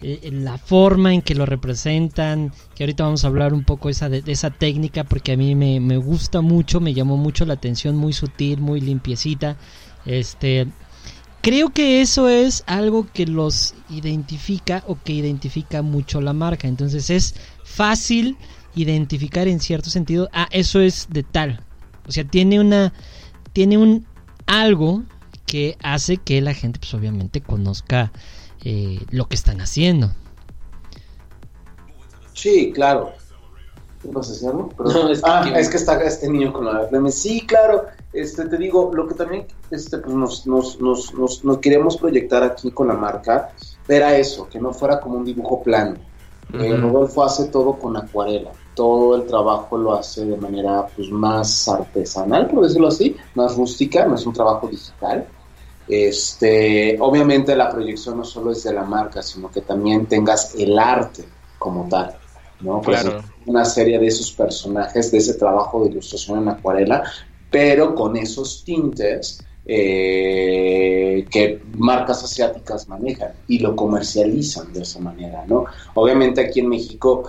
[0.00, 4.08] eh, la forma en que lo representan, que ahorita vamos a hablar un poco esa
[4.08, 7.54] de, de esa técnica porque a mí me, me gusta mucho, me llamó mucho la
[7.54, 9.56] atención, muy sutil, muy limpiecita.
[10.06, 10.68] Este,
[11.48, 16.68] creo que eso es algo que los identifica o que identifica mucho la marca.
[16.68, 17.34] Entonces es
[17.64, 18.36] fácil
[18.74, 21.64] identificar en cierto sentido, ah, eso es de tal.
[22.06, 22.92] O sea, tiene una,
[23.54, 24.04] tiene un
[24.44, 25.04] algo
[25.46, 28.12] que hace que la gente, pues obviamente, conozca
[28.62, 30.12] eh, lo que están haciendo.
[32.34, 33.14] Sí, claro.
[34.02, 34.68] ¿Qué pasa, Ciarro?
[34.76, 37.10] Pero- No, es que ah, es que está este niño con la.
[37.10, 37.86] Sí, claro.
[38.20, 42.42] Este, te digo, lo que también este, pues, nos, nos, nos, nos, nos queríamos proyectar
[42.42, 43.50] aquí con la marca
[43.86, 45.96] era eso, que no fuera como un dibujo plano.
[46.52, 46.82] Eh, Ujú.
[46.82, 48.50] Rodolfo hace todo con acuarela.
[48.74, 54.06] Todo el trabajo lo hace de manera pues, más artesanal, por decirlo así, más rústica,
[54.06, 55.26] no es un trabajo digital.
[55.86, 60.78] Este, obviamente la proyección no solo es de la marca, sino que también tengas el
[60.78, 61.24] arte
[61.58, 62.14] como tal,
[62.60, 62.80] ¿no?
[62.82, 63.22] Pues, Claro.
[63.46, 67.04] una serie de esos personajes, de ese trabajo de ilustración en acuarela,
[67.50, 75.44] pero con esos tintes eh, que marcas asiáticas manejan y lo comercializan de esa manera,
[75.46, 75.66] ¿no?
[75.94, 77.24] Obviamente aquí en México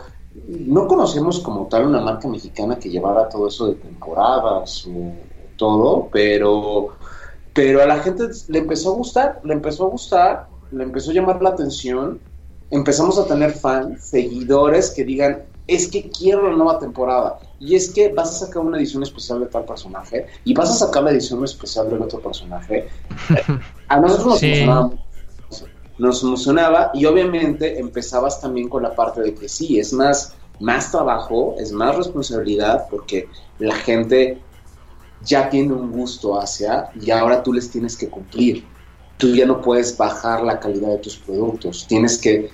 [0.47, 5.13] no conocemos como tal una marca mexicana que llevara todo eso de temporadas o
[5.57, 6.89] todo, pero,
[7.53, 11.15] pero a la gente le empezó a gustar, le empezó a gustar, le empezó a
[11.15, 12.19] llamar la atención,
[12.71, 15.43] empezamos a tener fans, seguidores que digan,
[15.75, 19.39] es que quiero la nueva temporada, y es que vas a sacar una edición especial
[19.41, 22.87] de tal personaje, y vas a sacar la edición especial del otro personaje.
[23.87, 24.47] A nosotros nos Sí.
[24.47, 24.91] emocionaba
[25.97, 30.91] nos emocionaba y obviamente empezabas también con la parte de que sí, es más, más
[30.91, 33.27] trabajo, es más responsabilidad porque
[33.57, 34.41] la gente
[35.19, 38.65] ya tiene un gusto hacia y ahora tú les tienes que cumplir.
[39.17, 41.85] tú ya no puedes bajar la calidad de tus productos.
[41.85, 42.49] Tienes que,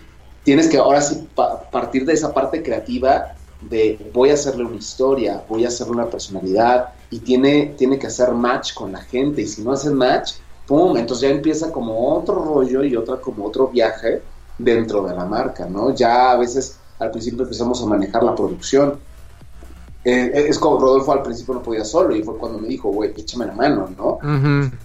[0.45, 4.77] tienes que ahora sí pa- partir de esa parte creativa de voy a hacerle una
[4.77, 9.41] historia, voy a hacerle una personalidad y tiene, tiene que hacer match con la gente
[9.43, 10.33] y si no hace match,
[10.65, 10.97] ¡pum!
[10.97, 15.67] Entonces ya empieza como otro rollo y otra como otro viaje dentro de la marca,
[15.69, 15.95] ¿no?
[15.95, 19.04] Ya a veces al principio empezamos a manejar la producción.
[20.07, 23.11] Eh, es como Rodolfo al principio no podía solo y fue cuando me dijo, güey,
[23.17, 24.19] échame la mano, ¿no?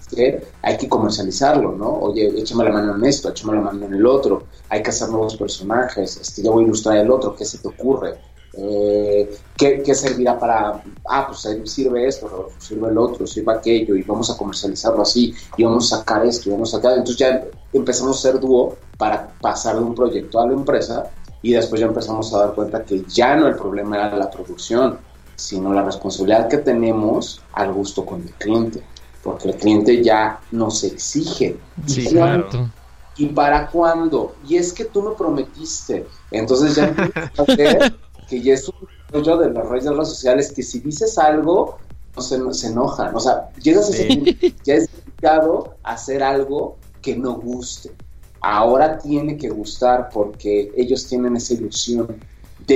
[0.08, 1.90] Que hay que comercializarlo, ¿no?
[1.90, 5.10] Oye, échame la mano en esto, échame la mano en el otro, hay que hacer
[5.10, 8.14] nuevos personajes, este, ya voy a ilustrar el otro, ¿qué se te ocurre?
[8.54, 13.96] Eh, ¿qué, qué servirá para, ah, pues sirve esto, Rodolfo, sirve el otro, sirve aquello,
[13.96, 17.18] y vamos a comercializarlo así, y vamos a sacar esto, y vamos a sacar, entonces
[17.18, 21.10] ya empezamos a ser dúo para pasar de un proyecto a la empresa,
[21.42, 24.98] y después ya empezamos a dar cuenta que ya no el problema era la producción,
[25.40, 28.82] sino la responsabilidad que tenemos al gusto con el cliente
[29.22, 31.56] porque el cliente ya nos exige.
[31.86, 32.46] Sí, ¿Y claro.
[32.46, 32.70] Exacto.
[33.16, 34.34] ¿Y para cuándo?
[34.48, 36.06] Y es que tú me prometiste.
[36.30, 36.94] Entonces ya
[38.28, 38.74] que ya es un
[39.10, 41.78] rollo de las redes, de las sociales que si dices algo,
[42.16, 43.14] no se, se enojan.
[43.14, 47.90] O sea, llegas a ese ya es delicado hacer algo que no guste.
[48.40, 52.16] Ahora tiene que gustar porque ellos tienen esa ilusión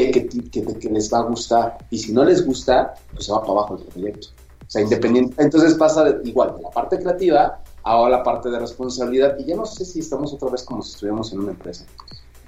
[0.00, 1.78] de que, ti- que- de que les va a gustar.
[1.90, 4.28] Y si no les gusta, pues se va para abajo el proyecto.
[4.66, 5.34] O sea, independiente.
[5.42, 9.36] Entonces pasa de- igual de la parte creativa ahora la parte de responsabilidad.
[9.38, 11.84] Y ya no sé si estamos otra vez como si estuviéramos en una empresa.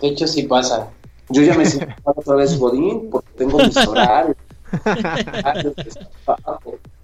[0.01, 0.89] De hecho, sí pasa.
[1.29, 4.37] Yo ya me siento otra vez Godín porque tengo mis horarios.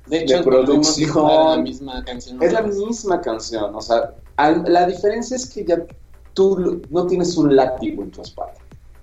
[0.07, 1.57] de hecho, De a producción.
[1.57, 2.43] la misma canción.
[2.43, 3.75] Es la misma canción.
[3.75, 5.77] O sea, al- la diferencia es que ya
[6.35, 8.55] tú lo- no tienes un látigo en tu espalda.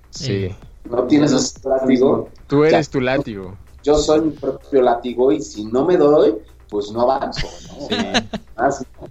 [0.10, 0.50] Sí.
[0.90, 2.30] No tienes ese látigo.
[2.48, 3.58] Tú eres tu látigo.
[3.84, 6.38] Yo soy mi propio látigo y si no me doy,
[6.70, 7.48] pues no avanzo.
[7.68, 7.90] ¿no?
[7.90, 9.10] ¿no?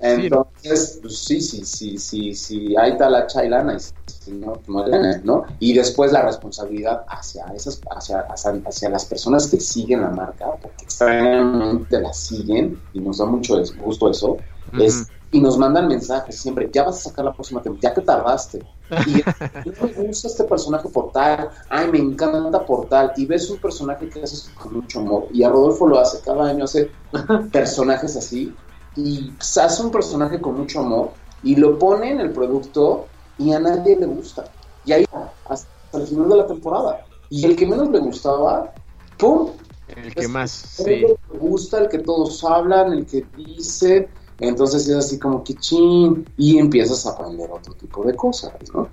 [0.00, 3.78] Entonces, pues sí, sí, sí, sí, sí, ahí está la chailana y
[4.10, 5.44] si no, no gana, ¿no?
[5.60, 10.56] Y después la responsabilidad hacia esas, hacia, hacia, hacia las personas que siguen la marca,
[10.60, 14.44] porque extrañamente la siguen y nos da mucho des- gusto eso,
[14.76, 18.02] es, y nos mandan mensajes siempre, ya vas a sacar la próxima temporada, ya te
[18.02, 18.66] tardaste.
[19.06, 19.22] Y
[19.70, 23.58] no me gusta este personaje por tal, ay, me encanta por tal, y ves un
[23.58, 26.90] personaje que haces con mucho amor, y a Rodolfo lo hace, cada año hace
[27.52, 28.54] personajes así,
[28.96, 31.10] y hace un personaje con mucho amor,
[31.42, 33.06] y lo pone en el producto,
[33.38, 34.44] y a nadie le gusta.
[34.84, 35.04] Y ahí
[35.48, 37.04] hasta el final de la temporada.
[37.30, 38.72] Y el que menos le gustaba,
[39.16, 39.50] ¡pum!
[39.88, 40.84] El que más, El sí.
[40.84, 44.08] que le gusta, el que todos hablan, el que dice.
[44.42, 48.88] Entonces es así como que chin, y empiezas a aprender otro tipo de cosas, ¿no?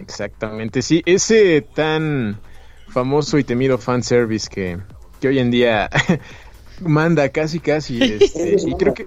[0.00, 2.40] Exactamente, sí, ese tan
[2.88, 4.78] famoso y temido fanservice que,
[5.20, 5.88] que hoy en día
[6.80, 9.06] manda casi casi, este, y creo que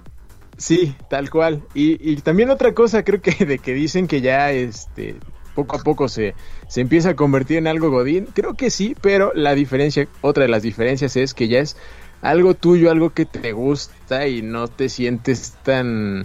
[0.56, 1.62] sí, tal cual.
[1.74, 5.16] Y, y también otra cosa, creo que de que dicen que ya este
[5.54, 6.34] poco a poco se,
[6.68, 10.50] se empieza a convertir en algo godín, creo que sí, pero la diferencia, otra de
[10.50, 11.76] las diferencias es que ya es
[12.30, 16.24] algo tuyo, algo que te gusta y no te sientes tan,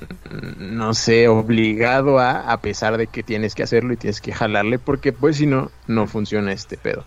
[0.57, 4.79] no sé, obligado a, a pesar de que tienes que hacerlo y tienes que jalarle,
[4.79, 7.03] porque pues si no, no funciona este pedo.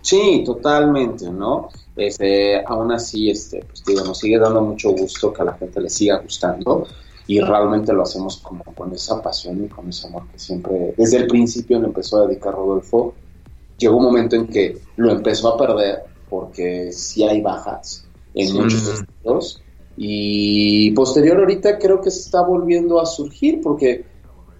[0.00, 1.68] Sí, totalmente, ¿no?
[1.94, 5.80] Este, aún así, este, pues digo, nos sigue dando mucho gusto que a la gente
[5.80, 6.86] le siga gustando
[7.26, 11.18] y realmente lo hacemos como con esa pasión y con ese amor que siempre, desde
[11.18, 13.14] el principio le empezó a dedicar Rodolfo.
[13.76, 18.05] Llegó un momento en que lo empezó a perder porque sí hay bajas
[18.36, 18.52] en Sí.
[18.52, 19.60] muchos estilos
[19.96, 24.04] y posterior ahorita creo que se está volviendo a surgir porque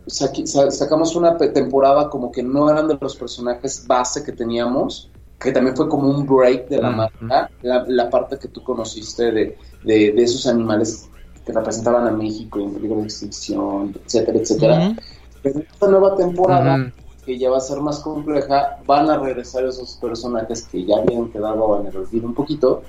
[0.09, 5.77] sacamos una temporada como que no eran de los personajes base que teníamos, que también
[5.77, 10.13] fue como un break de la marca, la, la parte que tú conociste de, de,
[10.13, 11.09] de esos animales
[11.45, 14.97] que representaban a México en peligro de extinción, etcétera, etcétera.
[15.43, 16.93] Pero esta nueva temporada,
[17.25, 21.29] que ya va a ser más compleja, van a regresar esos personajes que ya habían
[21.31, 22.83] quedado en el olvido un poquito.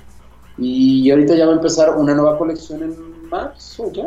[0.58, 4.04] Y ahorita ya va a empezar una nueva colección en marzo, ¿ya?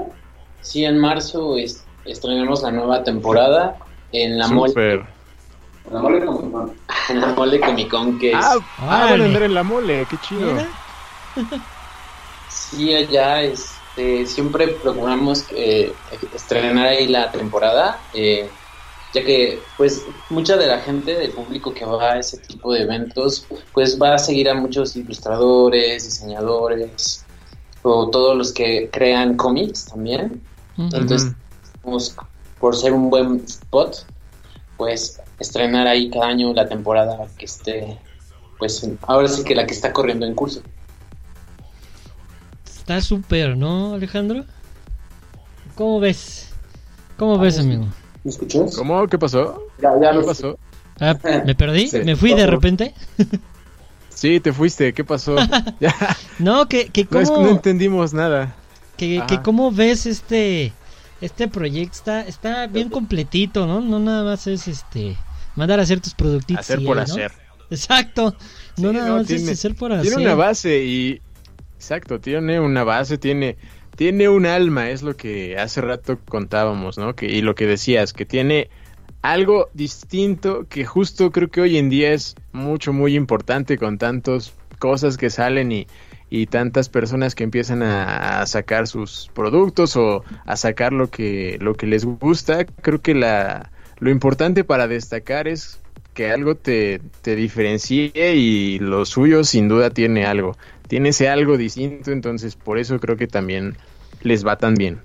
[0.61, 3.79] Sí, en marzo es- estrenamos la nueva temporada
[4.13, 4.73] en la mole.
[5.85, 6.75] En la mole como- bueno,
[7.11, 10.07] en la mole Comic Con que es Ah, ah, van a andar en la mole,
[10.07, 10.57] qué chido.
[12.49, 15.95] Sí, allá este, siempre procuramos eh,
[16.35, 18.51] estrenar ahí la temporada, eh,
[19.13, 22.83] ya que pues mucha de la gente del público que va a ese tipo de
[22.83, 27.25] eventos pues va a seguir a muchos ilustradores, diseñadores
[27.83, 30.41] o todos los que crean cómics también.
[30.77, 31.33] Entonces,
[31.83, 32.17] pues,
[32.59, 34.07] por ser un buen spot,
[34.77, 37.99] pues estrenar ahí cada año la temporada que esté,
[38.59, 40.63] pues ahora sí que la que está corriendo en curso.
[42.65, 44.45] Está súper, ¿no, Alejandro?
[45.75, 46.51] ¿Cómo ves?
[47.19, 47.87] ¿Cómo ves, amigo?
[48.25, 48.77] ¿Me escuchas?
[48.77, 49.07] ¿Cómo?
[49.07, 49.63] ¿Qué pasó?
[49.81, 50.59] Ya, ya ¿Qué pasó?
[51.01, 51.89] Ah, ¿Me perdí?
[51.89, 52.01] Sí.
[52.05, 52.95] ¿Me fui de repente?
[54.11, 55.37] Sí, te fuiste, ¿qué pasó?
[56.39, 58.55] No, que, que no, es que cómo, no entendimos nada.
[58.97, 60.73] que, que cómo ves este
[61.21, 63.81] este proyecto está, está bien completito, ¿no?
[63.81, 65.17] No nada más es este
[65.55, 66.61] mandar a hacer tus productitos.
[66.61, 67.33] Hacer por hacer.
[67.71, 68.35] Exacto.
[68.79, 70.07] No Sí, nada no, más tiene- es hacer por hacer.
[70.15, 71.21] Tiene una base y...
[71.77, 73.57] Exacto, tiene una base, tiene...
[74.01, 77.15] Tiene un alma, es lo que hace rato contábamos, ¿no?
[77.15, 78.71] Que, y lo que decías, que tiene
[79.21, 84.55] algo distinto que justo creo que hoy en día es mucho, muy importante con tantas
[84.79, 85.87] cosas que salen y,
[86.31, 91.59] y tantas personas que empiezan a, a sacar sus productos o a sacar lo que,
[91.61, 92.65] lo que les gusta.
[92.65, 95.79] Creo que la, lo importante para destacar es
[96.15, 100.57] que algo te, te diferencie y lo suyo sin duda tiene algo.
[100.89, 103.77] Tiene ese algo distinto, entonces por eso creo que también
[104.23, 105.01] les va tan bien.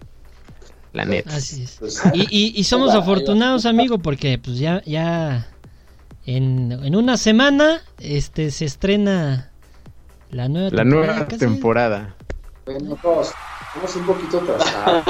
[0.93, 1.35] La neta.
[1.35, 1.77] Así es.
[1.79, 5.47] Pues, Y, y, y somos va, afortunados, amigo, porque pues ya, ya
[6.25, 9.51] en, en una semana este se estrena
[10.31, 11.39] la nueva La temporada, nueva casi.
[11.39, 12.15] temporada.
[12.65, 13.31] Bueno, todos
[13.67, 15.03] estamos un poquito atrasados.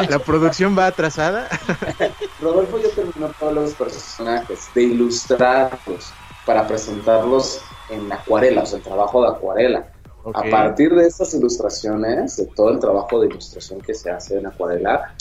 [0.10, 1.48] La producción va atrasada.
[2.40, 6.12] Rodolfo ya terminó todos los personajes, de ilustrarlos
[6.46, 9.86] para presentarlos en acuarela, o sea, el trabajo de acuarela.
[10.34, 14.46] A partir de estas ilustraciones, de todo el trabajo de ilustración que se hace en
[14.46, 15.14] acuarela,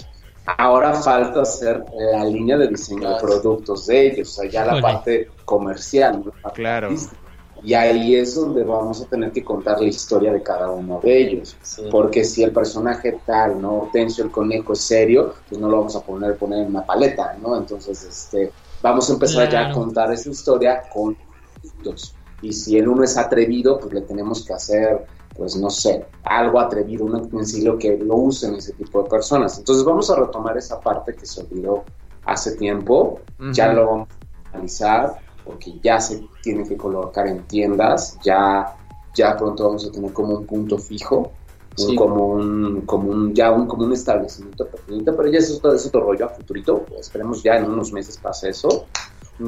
[0.57, 1.83] ahora falta hacer
[2.13, 6.19] la línea de diseño de productos de ellos, o sea, ya la parte comercial.
[6.19, 6.31] ¿no?
[6.35, 6.87] La parte Claro.
[6.87, 7.29] artística.
[7.61, 11.21] Y ahí es donde vamos a tener que contar la historia de cada uno de
[11.21, 11.57] ellos.
[11.61, 11.83] Sí.
[11.91, 13.79] Porque si el personaje tal, ¿no?
[13.81, 17.35] Hortensio el conejo es serio, pues no lo vamos a poner, poner en una paleta,
[17.41, 17.57] ¿no?
[17.57, 21.17] Entonces, este, vamos a empezar ya a contar esa historia con
[21.61, 22.15] productos.
[22.41, 26.59] Y si el uno es atrevido, pues le tenemos que hacer, pues no sé, algo
[26.59, 29.57] atrevido, un utensilio que lo usen ese tipo de personas.
[29.57, 31.83] Entonces vamos a retomar esa parte que se olvidó
[32.25, 33.21] hace tiempo,
[33.51, 33.75] ya Ujú.
[33.75, 34.07] lo vamos
[34.51, 38.77] a analizar, porque ya se tiene que colocar en tiendas, ya,
[39.13, 41.31] ya pronto vamos a tener como un punto fijo,
[41.77, 45.73] un- como un, como un, ya un, como un establecimiento pequeñito, pero ya es otro,
[45.73, 48.85] es otro rollo a futurito, esperemos ya en unos meses pase eso,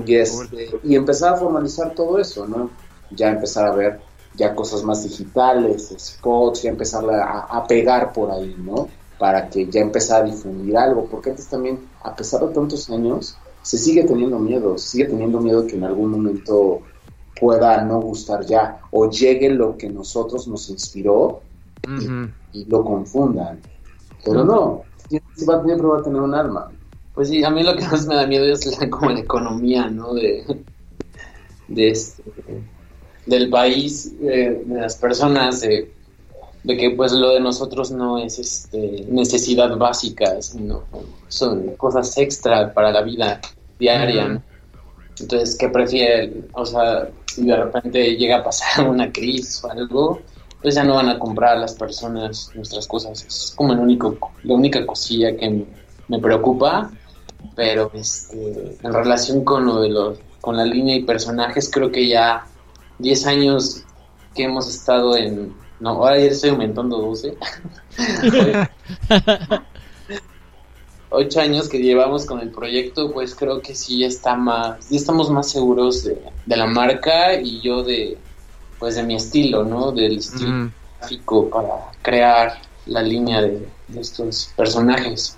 [0.06, 2.81] y, este, y empezar a formalizar todo eso, ¿no?
[3.16, 4.00] Ya empezar a ver
[4.36, 8.88] ya cosas más digitales, spots, ya empezar a, a pegar por ahí, ¿no?
[9.20, 13.38] Para que ya empezar a difundir algo, porque antes también, a pesar de tantos años,
[13.62, 16.82] se sigue teniendo miedo, se sigue teniendo miedo que en algún momento
[17.40, 21.42] pueda no gustar ya, o llegue lo que nosotros nos inspiró
[22.54, 23.60] y lo confundan.
[24.24, 26.72] Pero no, siempre va, siempre va a tener un alma.
[27.14, 29.90] Pues sí, a mí lo que más me da miedo es la, como la economía,
[29.90, 30.14] ¿no?
[30.14, 30.46] De,
[31.68, 32.24] de este,
[33.26, 35.92] del país, de, de las personas, de,
[36.66, 40.84] que pues lo de nosotros no es este, necesidad básica, sino
[41.28, 43.42] son cosas extra para la vida
[43.80, 44.42] diaria.
[45.20, 46.48] Entonces, ¿qué prefieren?
[46.54, 50.22] O sea, si de repente llega a pasar una crisis o algo,
[50.62, 53.26] pues ya no van a comprar las personas nuestras cosas.
[53.26, 55.66] Es como el único, la única cosilla que
[56.08, 56.92] me preocupa,
[57.56, 62.08] pero este, en relación con lo de los, con la línea y personajes, creo que
[62.08, 62.46] ya
[63.02, 63.84] 10 años
[64.34, 67.38] que hemos estado en, no, ahora ya estoy aumentando 12.
[71.10, 75.30] 8 años que llevamos con el proyecto, pues creo que sí está más, ya estamos
[75.30, 78.18] más seguros de, de la marca y yo de,
[78.80, 79.92] pues de mi estilo, ¿no?
[79.92, 80.72] Del estilo Ujú.
[81.00, 85.38] gráfico para crear la línea de, de estos personajes.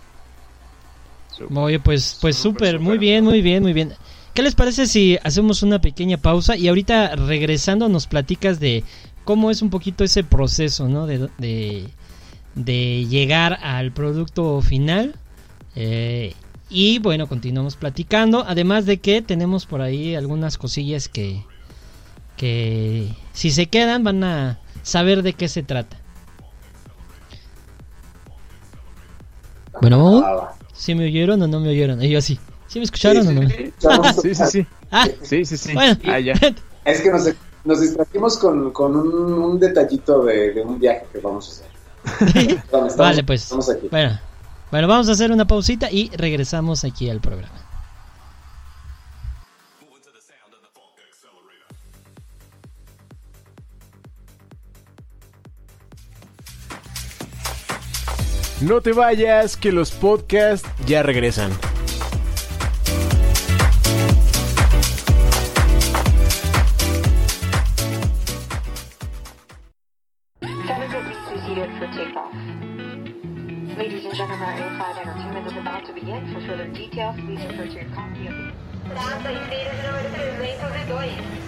[1.56, 3.94] Oye, pues, pues Súper, muy bien, muy bien, muy bien.
[4.34, 8.84] ¿Qué les parece si hacemos una pequeña pausa y ahorita regresando nos platicas de
[9.26, 11.06] cómo es un poquito ese proceso, ¿no?
[11.06, 11.90] De, de,
[12.56, 15.16] de llegar al producto final.
[15.76, 16.34] Eh,
[16.70, 18.44] y bueno, continuamos platicando.
[18.48, 21.44] Además de que tenemos por ahí algunas cosillas que,
[22.36, 25.98] que si se quedan van a saber de qué se trata.
[29.80, 30.50] Bueno.
[30.74, 32.02] ¿sí me oyeron o no me oyeron?
[32.04, 32.40] Y yo así.
[32.74, 34.14] ¿Sí me escucharon Sí, o sí, no?
[34.14, 34.68] sí, Sí, sí, sí.
[34.90, 35.74] Ah, Sí, sí, sí.
[35.76, 35.96] bueno.
[36.08, 36.34] Ah, ya.
[36.86, 37.30] Es que nos,
[37.64, 42.50] nos distrajimos con, con un, un detallito de, de un viaje que vamos a hacer.
[42.58, 43.44] Estamos- vale, pues.
[43.44, 43.88] Estamos aquí.
[43.92, 44.20] Bueno,
[44.72, 47.54] bueno, vamos a hacer una pausita y regresamos aquí al programa.
[58.62, 61.52] No te vayas, que los podcasts ya regresan.
[79.32, 81.43] Inteira de número 302.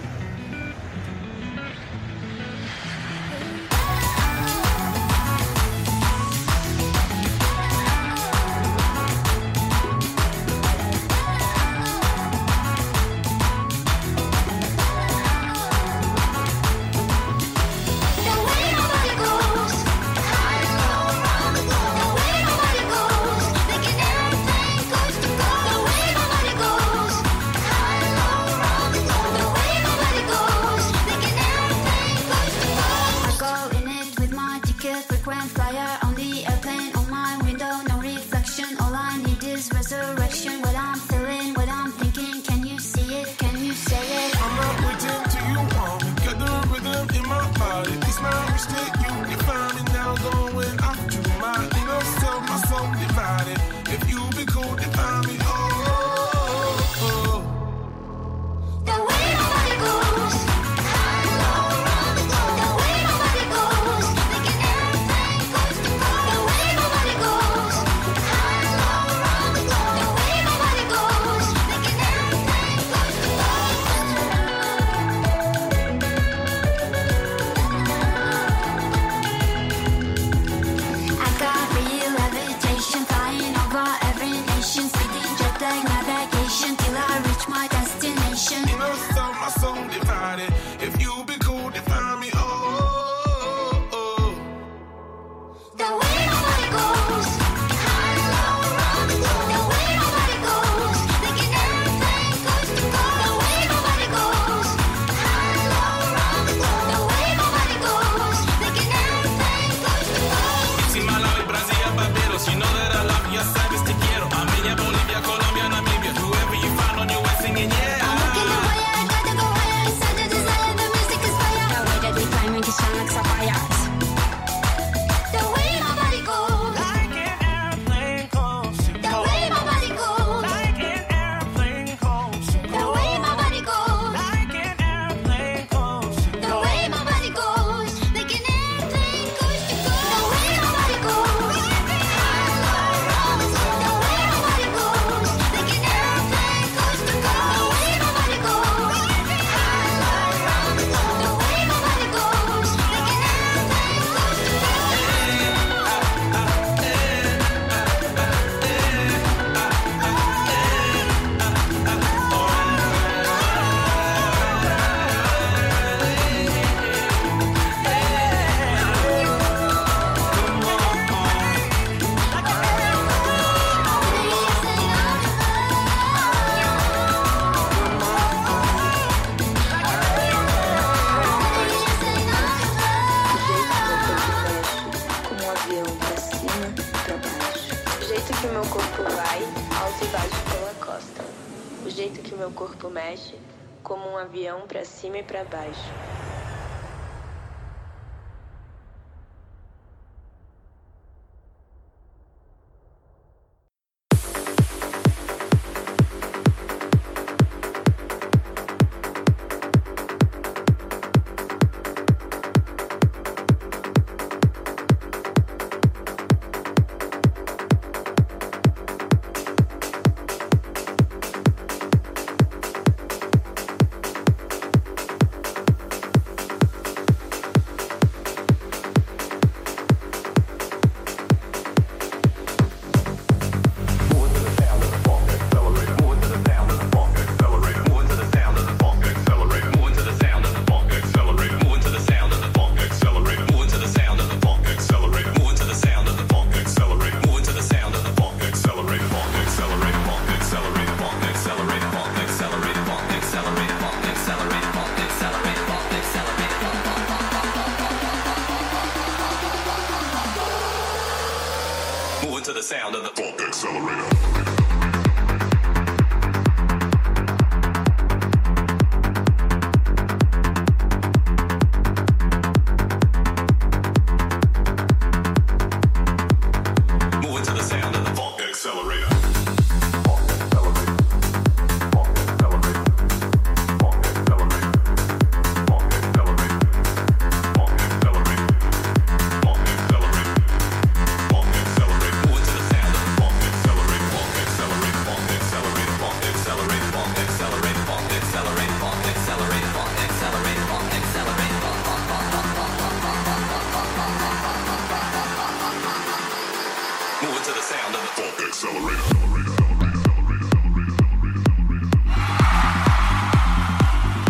[195.36, 195.95] para baixo.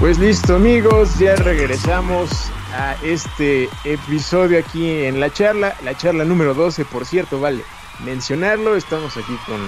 [0.06, 2.30] Pues listo amigos, ya regresamos
[2.72, 7.64] a este episodio aquí en la charla, la charla número 12, por cierto, vale
[8.04, 9.60] mencionarlo, estamos aquí con,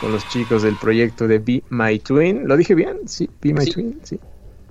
[0.00, 3.02] con los chicos del proyecto de Be My Twin, ¿lo dije bien?
[3.06, 3.70] Sí, Be My Sí.
[3.70, 4.18] Twin, sí.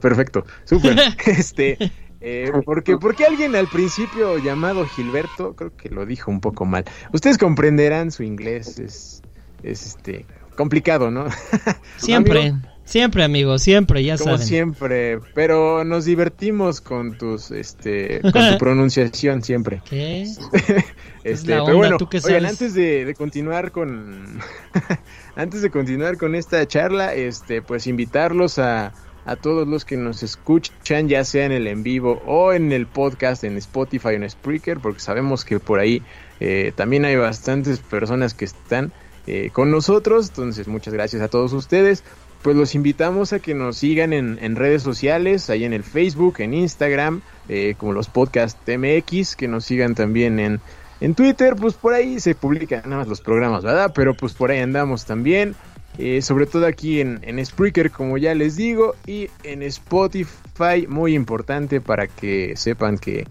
[0.01, 0.97] Perfecto, súper.
[1.25, 1.77] este,
[2.19, 6.83] eh, porque, porque alguien al principio llamado Gilberto, creo que lo dijo un poco mal.
[7.13, 9.21] Ustedes comprenderán su inglés, es,
[9.63, 10.25] es este,
[10.57, 11.27] complicado, ¿no?
[11.95, 14.47] Siempre, Amigo, siempre, amigo, siempre, ya como saben.
[14.47, 19.81] siempre, pero nos divertimos con tus, este, con tu pronunciación siempre.
[19.87, 20.27] ¿Qué?
[21.23, 24.39] Este, la pero bueno, ¿tú qué oigan, antes de, de continuar con,
[25.35, 28.93] antes de continuar con esta charla, este, pues invitarlos a,
[29.27, 32.87] a todos los que nos escuchan, ya sea en el en vivo o en el
[32.87, 36.01] podcast, en Spotify o en Spreaker, porque sabemos que por ahí
[36.39, 38.93] eh, también hay bastantes personas que están
[39.27, 42.05] eh, con nosotros, entonces muchas gracias a todos ustedes.
[42.47, 46.35] Pues los invitamos a que nos sigan en, en redes sociales, ahí en el Facebook,
[46.39, 47.19] en Instagram,
[47.49, 50.61] eh, como los podcast MX, que nos sigan también en,
[51.01, 53.91] en Twitter, pues por ahí se publican nada más los programas, ¿verdad?
[53.93, 55.57] Pero pues por ahí andamos también.
[55.97, 61.15] eh, sobre todo aquí en, en Spreaker, como ya les digo, y en Spotify, muy
[61.15, 63.27] importante para que sepan que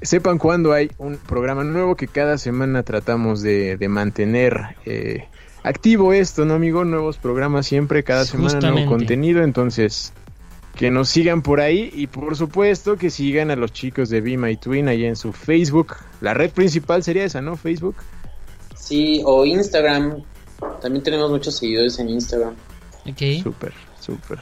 [0.00, 5.24] sepan cuando hay un programa nuevo que cada semana tratamos de, de mantener eh,
[5.62, 6.84] activo esto, ¿no, amigo?
[6.84, 8.80] Nuevos programas siempre, cada semana Justamente.
[8.82, 10.12] nuevo contenido, entonces
[10.76, 14.38] que nos sigan por ahí y por supuesto que sigan a los chicos de Be
[14.38, 15.96] My Twin ahí en su Facebook.
[16.20, 17.56] La red principal sería esa, ¿no?
[17.56, 17.96] Facebook.
[18.76, 20.22] Sí, o Instagram.
[20.80, 22.54] También tenemos muchos seguidores en Instagram.
[23.06, 23.42] Ok.
[23.42, 24.38] Súper, súper.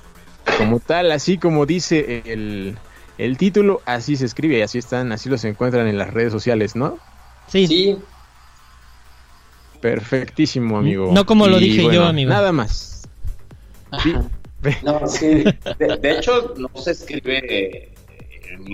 [0.58, 2.76] Como tal, así como dice el,
[3.16, 6.76] el título, así se escribe y así están, así los encuentran en las redes sociales,
[6.76, 6.98] ¿no?
[7.48, 7.98] Sí, Sí,
[9.80, 11.10] Perfectísimo, amigo.
[11.12, 12.30] No como lo Y dije yo, amigo.
[12.30, 13.08] Nada más.
[14.02, 14.14] Sí.
[14.82, 15.44] No, sí.
[15.78, 17.38] De, de hecho, no se escribe.
[17.44, 17.92] eh,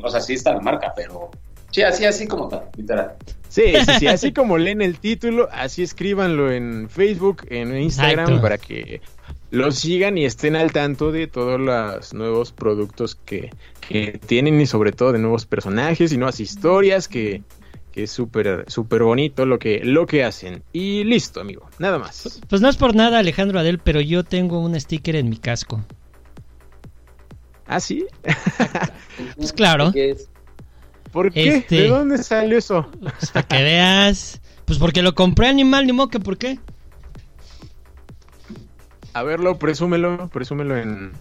[0.03, 1.31] o sea, sí está la marca, pero.
[1.71, 3.15] Sí, así, así como tal, literal.
[3.49, 8.43] Sí, sí, sí, así como leen el título, así escríbanlo en Facebook, en Instagram, Exacto.
[8.43, 9.01] para que
[9.51, 13.51] lo sigan y estén al tanto de todos los nuevos productos que,
[13.89, 17.43] que tienen y sobre todo de nuevos personajes y nuevas historias que,
[17.95, 20.65] que es súper súper bonito lo que, lo que hacen.
[20.73, 22.41] Y listo, amigo, nada más.
[22.49, 25.81] Pues no es por nada, Alejandro Adel, pero yo tengo un sticker en mi casco.
[27.67, 28.05] ¿Ah, sí?
[29.37, 29.93] Pues claro.
[31.13, 31.59] ¿Por qué?
[31.59, 32.91] Este- ¿De dónde salió eso?
[33.01, 34.41] Pues para que veas.
[34.65, 36.59] Pues porque lo compré animal, ni modo que por qué.
[39.13, 41.13] A verlo, presúmelo, presúmelo en,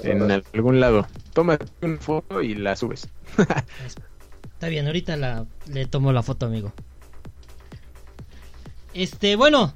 [0.00, 1.06] en algún lado.
[1.34, 3.06] Tómate una foto y la subes.
[4.62, 6.72] Está bien, ahorita la, le tomo la foto, amigo.
[8.94, 9.74] Este, bueno,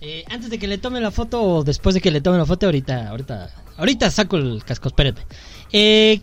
[0.00, 2.46] eh, antes de que le tome la foto o después de que le tome la
[2.46, 5.26] foto, ahorita, ahorita, ahorita saco el casco, espérate.
[5.72, 6.22] Eh,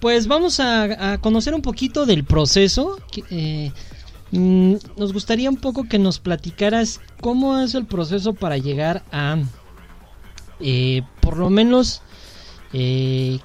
[0.00, 2.98] pues vamos a, conocer un poquito del proceso.
[3.30, 3.70] eh,
[4.32, 9.36] mm, nos gustaría un poco que nos platicaras cómo es el proceso para llegar a,
[10.58, 12.02] eh, por lo menos,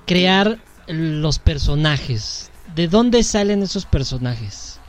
[0.07, 0.57] crear
[0.87, 2.49] los personajes.
[2.77, 4.79] ¿De dónde salen esos personajes?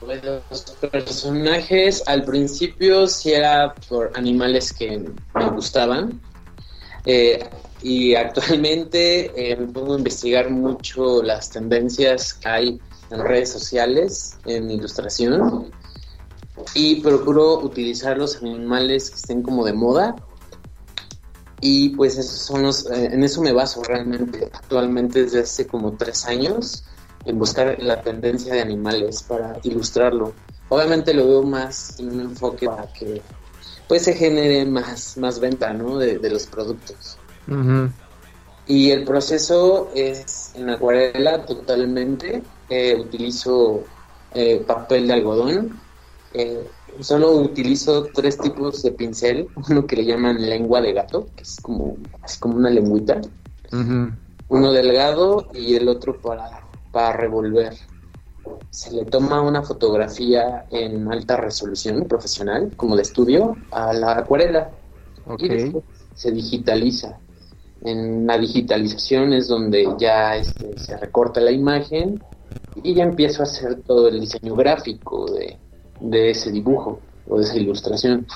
[0.00, 6.18] Los personajes al principio sí era por animales que me gustaban
[7.04, 7.44] Eh,
[7.82, 12.80] y actualmente eh, me pongo a investigar mucho las tendencias que hay
[13.10, 15.72] en redes sociales, en ilustración
[16.74, 20.14] y procuro utilizar los animales que estén como de moda
[21.62, 25.92] y pues esos son los, eh, en eso me baso realmente actualmente desde hace como
[25.92, 26.84] tres años
[27.24, 30.34] en buscar la tendencia de animales para ilustrarlo.
[30.68, 33.22] Obviamente lo veo más en un enfoque para que
[33.86, 35.98] pues se genere más, más venta ¿no?
[35.98, 37.16] de, de los productos.
[38.66, 42.42] Y el proceso es en acuarela totalmente.
[42.68, 43.84] Eh, utilizo
[44.34, 45.80] eh, papel de algodón.
[46.32, 46.66] Eh,
[47.00, 49.48] solo utilizo tres tipos de pincel.
[49.68, 53.20] Uno que le llaman lengua de gato, que es como, es como una lengüita.
[54.48, 57.74] Uno delgado y el otro para, para revolver.
[58.70, 64.70] Se le toma una fotografía en alta resolución profesional, como de estudio, a la acuarela
[65.38, 65.84] y después
[66.14, 67.18] se digitaliza.
[67.84, 72.22] En la digitalización es donde ya este, se recorta la imagen
[72.82, 75.58] y ya empiezo a hacer todo el diseño gráfico de,
[76.02, 78.26] de ese dibujo o de esa ilustración.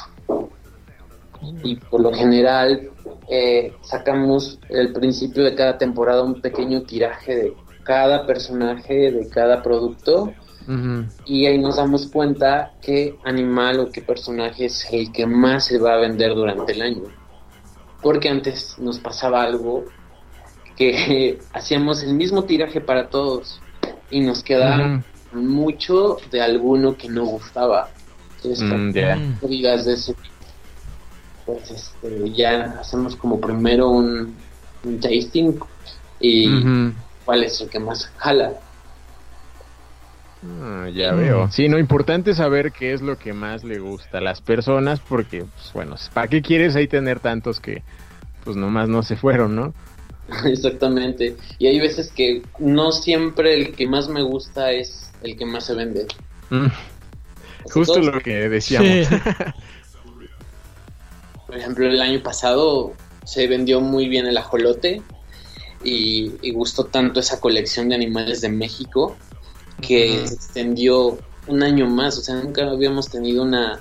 [1.63, 2.91] Y por lo general
[3.29, 9.63] eh, sacamos el principio de cada temporada un pequeño tiraje de cada personaje, de cada
[9.63, 10.33] producto
[11.25, 15.79] y ahí nos damos cuenta qué animal o qué personaje es el que más se
[15.79, 17.03] va a vender durante el año.
[18.03, 19.85] Porque antes nos pasaba algo
[20.77, 23.61] que hacíamos el mismo tiraje para todos
[24.11, 25.05] y nos quedaba
[25.45, 27.91] mucho de alguno que no gustaba.
[28.37, 30.47] Entonces, Mm, que digas de ese tipo,
[31.45, 34.37] pues este, ya hacemos como primero un,
[34.83, 35.59] un tasting
[36.21, 36.63] y
[37.25, 38.53] cuál es el que más jala.
[40.61, 41.19] Ah, ya Mm.
[41.19, 41.51] veo.
[41.51, 45.45] Sí, no, importante saber qué es lo que más le gusta a las personas, porque,
[45.45, 47.83] pues, bueno, ¿para qué quieres ahí tener tantos que,
[48.45, 49.75] pues, nomás no se fueron, no?
[50.45, 51.37] Exactamente.
[51.59, 55.65] Y hay veces que no siempre el que más me gusta es el que más
[55.67, 56.07] se vende.
[56.51, 56.67] Mm,
[57.71, 59.09] Justo todos- lo que decíamos.
[59.09, 59.15] Sí.
[61.47, 62.93] Por ejemplo, el año pasado
[63.25, 65.01] se vendió muy bien el ajolote
[65.85, 69.17] y, y gustó tanto esa colección de animales de México
[69.81, 72.19] que se extendió un año más.
[72.19, 73.79] O sea, nunca habíamos tenido una,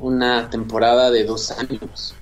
[0.00, 2.14] una temporada de dos años.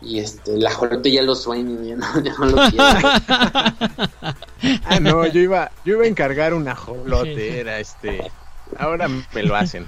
[0.00, 2.84] Y este, el ajolote ya lo sueño, ya no, ya no lo quiero.
[4.84, 8.28] Ah, no, yo iba, yo iba a encargar un ajolote, era este.
[8.76, 9.86] Ahora me lo hacen.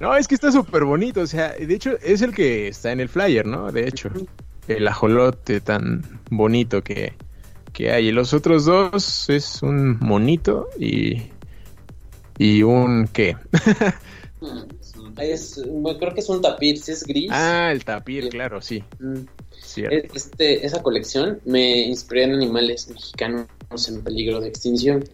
[0.00, 3.00] No, es que está súper bonito, o sea, de hecho es el que está en
[3.00, 3.72] el flyer, ¿no?
[3.72, 4.10] De hecho,
[4.68, 7.14] el ajolote tan bonito que,
[7.72, 8.08] que hay.
[8.08, 11.30] Y los otros dos es un monito y.
[12.36, 13.36] y un qué.
[15.18, 15.60] Es,
[15.98, 17.30] creo que es un tapir, si es gris.
[17.32, 19.26] Ah, el tapir, claro, sí, Mm.
[19.90, 23.46] Este, esa colección me inspiré en animales mexicanos
[23.88, 25.04] en peligro de extinción.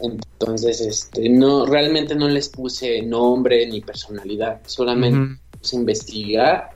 [0.00, 5.40] Entonces, este, no, realmente no les puse nombre ni personalidad, solamente Ujú.
[5.58, 6.70] puse a investigar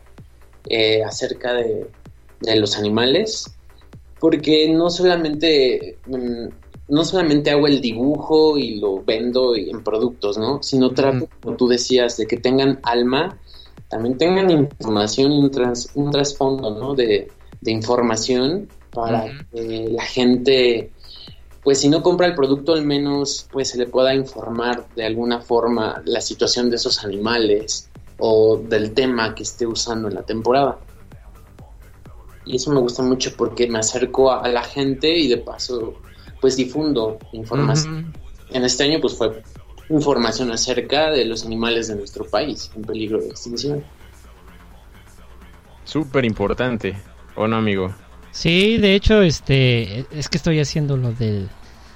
[0.69, 1.87] eh, acerca de,
[2.41, 3.55] de los animales,
[4.19, 6.49] porque no solamente, mm,
[6.89, 10.63] no solamente hago el dibujo y lo vendo y- en productos, ¿no?
[10.63, 13.41] Sino trato, como tú decías, de que tengan alma,
[13.89, 16.95] también tengan información y un, trans- un trasfondo, ¿no?
[16.95, 20.95] De, de información para que la gente,
[21.63, 25.41] pues si no compra el producto, al menos pues se le pueda informar de alguna
[25.41, 30.85] forma la situación de esos animales o del tema que esté usando en la temporada.
[32.45, 36.04] Y eso me gusta mucho porque me acerco a, a la gente y de paso
[36.45, 38.13] pues difundo información.
[38.51, 39.43] En este año pues fue
[39.89, 43.83] información acerca de los animales de nuestro país en peligro de extinción.
[45.85, 46.99] Súper importante,
[47.35, 47.95] ¿o no, amigo?
[48.31, 51.49] Sí, de hecho, este, es que estoy haciendo lo del...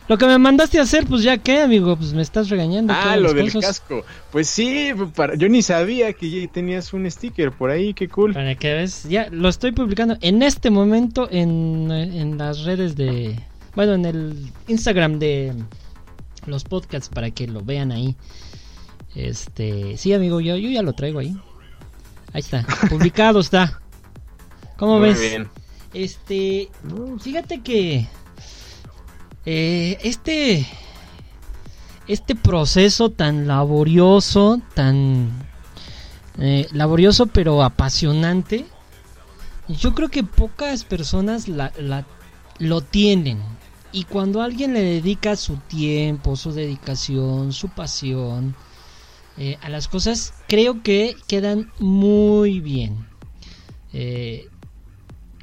[0.09, 2.95] Lo que me mandaste a hacer, pues ya qué, amigo, pues me estás regañando.
[2.97, 3.81] Ah, lo del cosas.
[3.81, 4.03] casco.
[4.33, 5.35] Pues sí, para...
[5.35, 8.33] yo ni sabía que ya tenías un sticker por ahí, qué cool.
[8.33, 13.37] Para que ves, ya lo estoy publicando en este momento en, en las redes de...
[13.79, 15.55] Bueno, en el Instagram de
[16.47, 18.17] los podcasts para que lo vean ahí.
[19.15, 21.37] Este, sí, amigo, yo, yo ya lo traigo ahí.
[22.33, 23.81] Ahí está, publicado está.
[24.79, 25.21] ¿Cómo Muy ves?
[25.21, 25.49] bien.
[25.95, 26.71] Este,
[27.21, 28.09] fíjate que
[29.47, 30.67] eh, este
[32.09, 35.31] este proceso tan laborioso, tan
[36.41, 38.67] eh, laborioso pero apasionante,
[39.69, 42.05] yo creo que pocas personas la, la-
[42.59, 43.39] lo tienen.
[43.91, 48.55] Y cuando alguien le dedica su tiempo, su dedicación, su pasión
[49.37, 53.07] eh, a las cosas, creo que quedan muy bien.
[53.93, 54.51] Eh,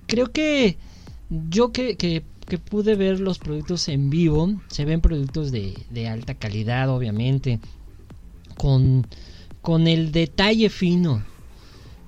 [0.05, 0.77] creo que
[1.29, 6.07] yo que, que- que pude ver los productos en vivo, se ven productos de, de
[6.07, 7.59] alta calidad, obviamente,
[8.57, 9.07] con,
[9.61, 11.23] con el detalle fino,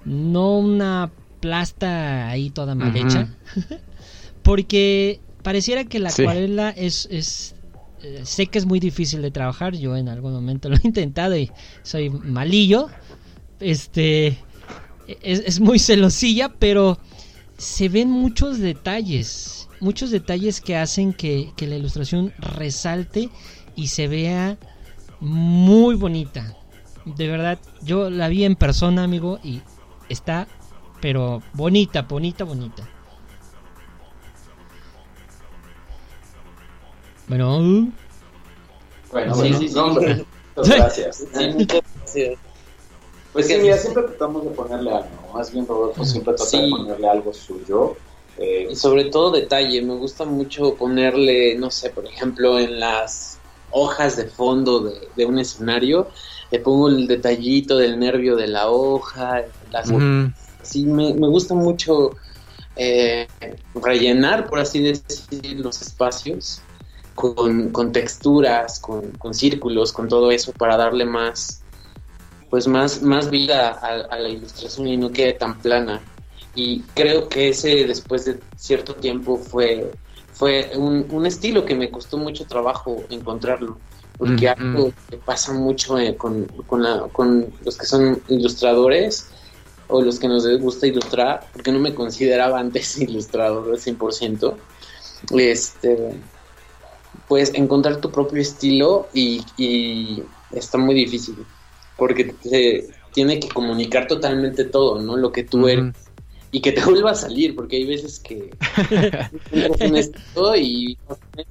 [0.06, 3.36] no una plasta ahí toda mal hecha,
[4.44, 6.24] porque pareciera que la Sí.
[6.24, 7.56] acuarela es, es
[8.02, 11.36] eh, sé que es muy difícil de trabajar, yo en algún momento lo he intentado
[11.38, 11.52] y
[11.84, 12.90] soy malillo,
[13.60, 14.38] este
[15.22, 17.00] es, es muy celosilla, pero
[17.58, 23.30] se ven muchos detalles, muchos detalles que hacen que, que la ilustración resalte
[23.76, 24.58] y se vea
[25.20, 26.56] muy bonita.
[27.06, 29.62] De verdad, yo la vi en persona, amigo, y
[30.10, 30.48] está,
[31.02, 32.88] pero bonita, bonita, bonita.
[37.28, 37.92] Bueno, uh,
[39.12, 39.76] Bueno, Sí, bueno, sí, sí.
[39.76, 40.26] no, hombre,
[40.56, 41.24] muchas gracias.
[41.34, 42.40] Sí, muchas gracias.
[43.34, 46.62] Pues sí, mira, siempre tratamos de ponerle algo, más bien Rodolfo siempre trata Sí.
[46.64, 47.96] de ponerle algo suyo.
[48.38, 53.40] Eh, Y sobre todo detalle, me gusta mucho ponerle, no sé, por ejemplo, en las
[53.72, 56.08] hojas de fondo de, de un escenario,
[56.52, 59.90] le pongo el detallito del nervio de la hoja, las
[60.64, 62.12] sí me, me gusta mucho
[62.76, 63.28] eh,
[63.76, 66.62] rellenar, por así decir, los espacios
[67.18, 71.66] con, con texturas, con, con círculos, con todo eso para darle más,
[72.50, 76.08] pues más, más vida a, a la ilustración y no quede tan plana.
[76.54, 79.98] y creo que ese después de cierto tiempo fue,
[80.32, 83.82] fue un, un estilo que me costó mucho trabajo encontrarlo.
[84.18, 84.50] Porque Ujú.
[84.50, 89.32] algo que pasa mucho eh, con, con, la- con los que son ilustradores
[89.88, 94.66] o los que nos gusta ilustrar, porque no me consideraba antes ilustrador al 100%,
[95.32, 95.98] este,
[97.28, 101.36] pues encontrar tu propio estilo y, y está muy difícil,
[101.98, 105.18] porque te tiene que comunicar totalmente todo, ¿no?
[105.18, 105.94] Lo que tú eres
[106.52, 108.52] y que te vuelva a salir, porque hay veces que
[109.52, 109.98] un
[110.56, 110.98] y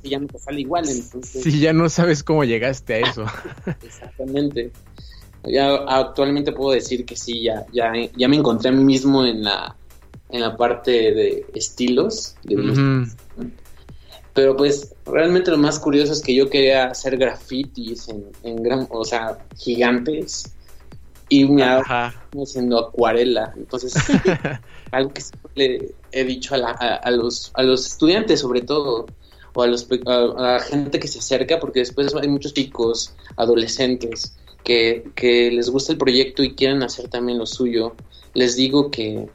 [0.08, 3.24] ya no te sale igual, entonces Sí, ya no sabes cómo llegaste a eso.
[3.82, 4.70] Exactamente.
[5.44, 9.44] Ya actualmente puedo decir que sí, ya, ya, ya me encontré a mí mismo en
[9.44, 9.76] la,
[10.30, 12.34] en la parte de estilos.
[12.42, 13.06] de Ujú.
[14.36, 18.86] Pero pues realmente lo más curioso es que yo quería hacer grafitis en, en gran,
[18.90, 20.52] o sea, gigantes.
[21.28, 21.64] Y me
[22.42, 23.52] haciendo acuarela.
[23.56, 23.94] Entonces,
[24.92, 28.60] algo que siempre le he dicho a, la- a, a los, a los estudiantes sobre
[28.60, 29.06] todo,
[29.54, 34.36] o a, los, a la gente que se acerca, porque después hay muchos chicos, adolescentes,
[34.62, 37.94] que, que les gusta el proyecto y quieren hacer también lo suyo.
[38.34, 39.28] Les digo que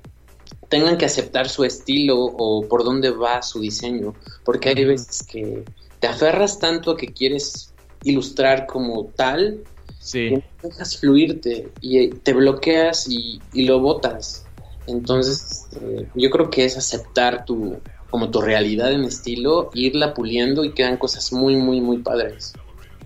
[0.72, 5.64] tengan que aceptar su estilo o por dónde va su diseño, porque hay veces que
[6.00, 9.64] te aferras tanto a que quieres ilustrar como tal
[10.00, 10.30] Sí.
[10.30, 14.48] que no dejas fluirte y eh, te bloqueas y, y lo botas.
[14.88, 17.78] Entonces, eh, yo creo que es aceptar tu
[18.10, 22.54] como tu realidad en estilo, irla puliendo y quedan cosas muy, muy, muy padres.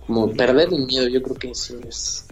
[0.07, 2.25] Como perder el miedo, yo creo que eso es,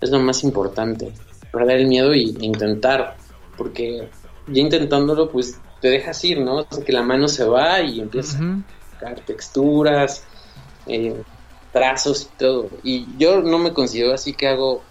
[0.00, 1.12] es lo más importante.
[1.50, 3.16] Perder el miedo y, e intentar,
[3.56, 4.08] porque
[4.50, 6.56] ya intentándolo, pues te dejas ir, ¿no?
[6.58, 8.44] O sea, que la mano se va y empiezas Ujú.
[8.44, 10.24] a buscar texturas,
[10.86, 11.22] eh,
[11.72, 12.70] trazos y todo.
[12.82, 14.84] Y yo no me considero así que hago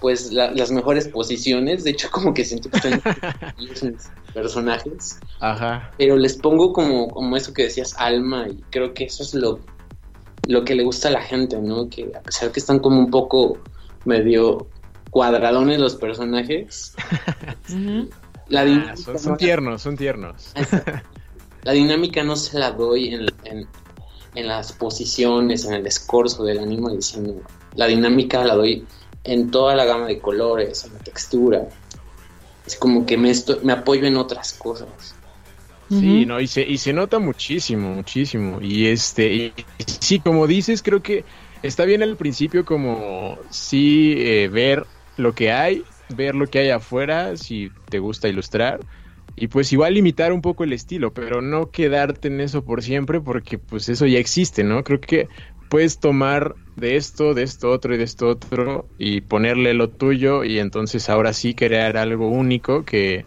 [0.00, 2.78] pues la- las mejores posiciones, de hecho como que siento que
[3.58, 5.92] mis personajes, Ajá.
[5.98, 9.58] pero les pongo como, como eso que decías, alma, y creo que eso es lo,
[10.46, 11.88] lo que le gusta a la gente, ¿no?
[11.90, 13.58] Que a pesar que están como un poco
[14.04, 14.68] medio
[15.10, 16.94] cuadradones los personajes,
[18.48, 20.52] la Ah, son, son no- tiernos, son tiernos.
[21.64, 23.66] la dinámica no se la doy en, en,
[24.34, 27.42] en las posiciones, en el escorzo del anime diciendo.
[27.76, 28.84] La dinámica la doy
[29.24, 31.68] en toda la gama de colores, en la textura.
[32.66, 34.88] Es como que me, esto- me apoyo en otras cosas.
[35.90, 38.58] Sí, no, y se, y se nota muchísimo, muchísimo.
[38.60, 41.24] Y este, y, y sí, como dices, creo que
[41.62, 44.86] está bien al principio como sí eh, ver
[45.16, 48.80] lo que hay, ver lo que hay afuera, si te gusta ilustrar.
[49.34, 53.20] Y pues igual limitar un poco el estilo, pero no quedarte en eso por siempre,
[53.20, 54.82] porque pues eso ya existe, ¿no?
[54.84, 55.28] Creo que
[55.68, 60.44] puedes tomar de esto, de esto otro y de esto otro y ponerle lo tuyo
[60.44, 63.26] y entonces ahora sí crear algo único que,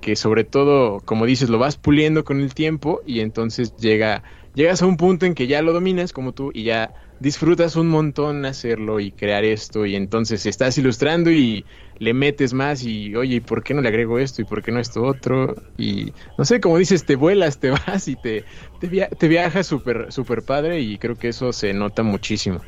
[0.00, 4.82] que sobre todo, como dices, lo vas puliendo con el tiempo y entonces llega, llegas
[4.82, 6.92] a un punto en que ya lo dominas como tú y ya
[7.22, 11.66] disfrutas un montón hacerlo y crear esto y entonces estás ilustrando y
[11.98, 14.72] le metes más y oye, ¿y por qué no le agrego esto y por qué
[14.72, 15.54] no esto otro?
[15.76, 18.44] Y no sé, como dices, te vuelas, te vas y te,
[18.78, 22.64] te, via- te viajas súper súper padre y creo que eso se nota muchísimo.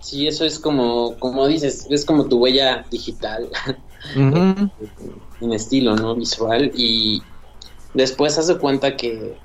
[0.00, 3.50] Sí, eso es como, como dices, es como tu huella digital
[5.40, 6.16] en estilo, ¿no?
[6.16, 6.70] Visual.
[6.74, 7.28] Y
[7.92, 9.40] después haz de cuenta que,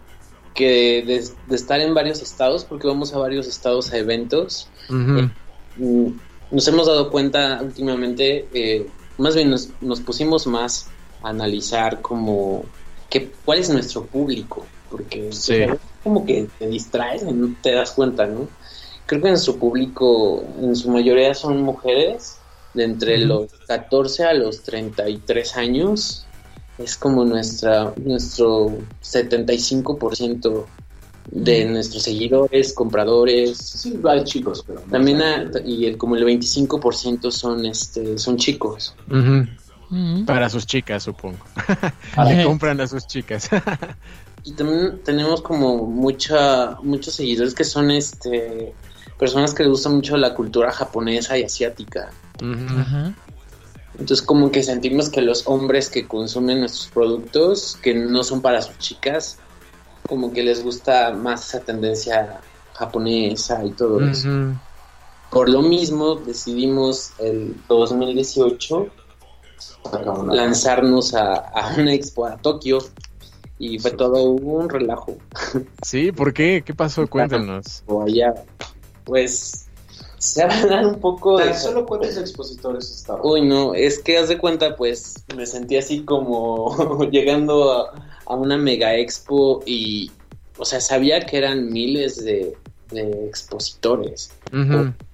[0.53, 5.29] que de, de estar en varios estados, porque vamos a varios estados a eventos, Ujú.
[5.77, 6.07] mm,
[6.51, 8.87] nos hemos dado cuenta últimamente, eh,
[9.17, 10.87] más bien nos, nos pusimos más
[11.23, 12.63] a analizar como
[13.09, 15.55] que, cuál es nuestro público, porque Sí.
[16.03, 18.47] como que te distraes no te das cuenta, ¿no?
[19.05, 22.37] Creo que nuestro público en su mayoría son mujeres
[22.73, 26.25] de entre los 14 a los 33 años.
[26.77, 30.65] Es como nuestra nuestro 75%
[31.31, 35.21] de nuestros seguidores, compradores, Sí, hay chicos, pero no también
[35.65, 38.95] y el, como el 25% son este son chicos.
[40.25, 41.37] Para sus chicas, supongo.
[42.27, 43.49] Le compran a sus chicas.
[44.45, 48.73] Y también tenemos como mucha muchos seguidores que son este
[49.17, 52.11] personas que les gusta mucho la cultura japonesa y asiática.
[53.93, 58.61] Entonces como que sentimos que los hombres que consumen nuestros productos, que no son para
[58.61, 59.37] sus chicas,
[60.07, 62.41] como que les gusta más esa tendencia
[62.73, 64.27] japonesa y todo eso.
[65.29, 68.87] Por lo mismo decidimos el 2018
[69.57, 72.79] Saca una- lanzarnos a, a una expo a Tokio
[73.59, 75.15] y fue todo un relajo.
[75.83, 76.63] Sí, ¿por qué?
[76.65, 77.07] ¿Qué pasó?
[77.09, 77.83] Cuéntanos.
[78.05, 78.33] Allá,
[79.05, 79.62] pues
[80.23, 81.53] Se va a dar un poco de...
[81.53, 83.21] Solo cuántos expositores estaban.
[83.25, 87.93] Uy, no, es que haz de cuenta, pues me sentí así como llegando a,
[88.25, 90.11] a una mega expo y,
[90.57, 92.55] o sea, sabía que eran miles de,
[92.91, 94.31] de expositores,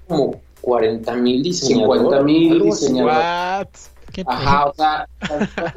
[0.08, 2.02] como 40 mil diseñadores.
[2.04, 3.18] 50 mil diseñadores.
[3.18, 3.68] What?
[4.14, 5.08] ¿Qué Ajá, o sea,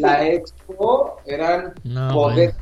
[0.00, 2.56] la expo eran No, bodegas,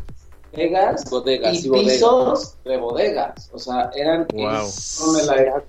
[1.11, 1.93] Bodegas y y bodegas.
[1.93, 3.51] pisos de bodegas.
[3.53, 4.69] O sea, eran Wow.
[5.27, 5.63] la.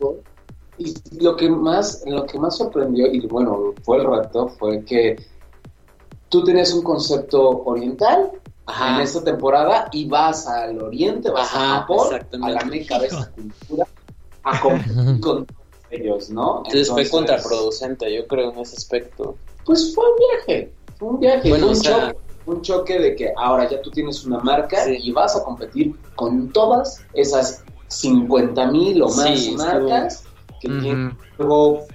[0.78, 0.94] Y
[1.24, 5.18] lo que más, lo que más sorprendió, y bueno, fue el reto, fue que
[6.30, 8.32] tú tenías un concepto oriental
[8.66, 8.96] Ajá.
[8.96, 12.08] en esta temporada y vas al oriente, vas Ajá, a Japón,
[12.42, 13.88] a la meca de esa cultura,
[14.44, 15.48] a competir con
[15.90, 16.60] ellos, ¿no?
[16.66, 19.36] Entonces, fue contraproducente, yo creo, en ese aspecto.
[19.66, 23.16] Pues fue un viaje, fue un viaje, Bueno, un, o sea- choque, un choque de
[23.16, 24.98] que ahora ya tú tienes una marca Sí.
[25.00, 30.24] y vas a competir con todas esas 50 mil o más Sí, marcas
[30.62, 31.18] que tienen Ujú.
[31.40, 31.88] algo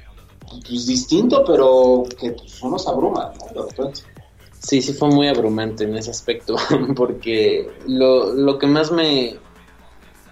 [0.67, 3.63] pues, distinto, pero que pues, uno se abruma, ¿no?
[3.63, 4.01] De repente.
[4.59, 6.57] Sí, sí fue muy abrumante en ese aspecto,
[6.97, 9.37] porque lo, lo que más me...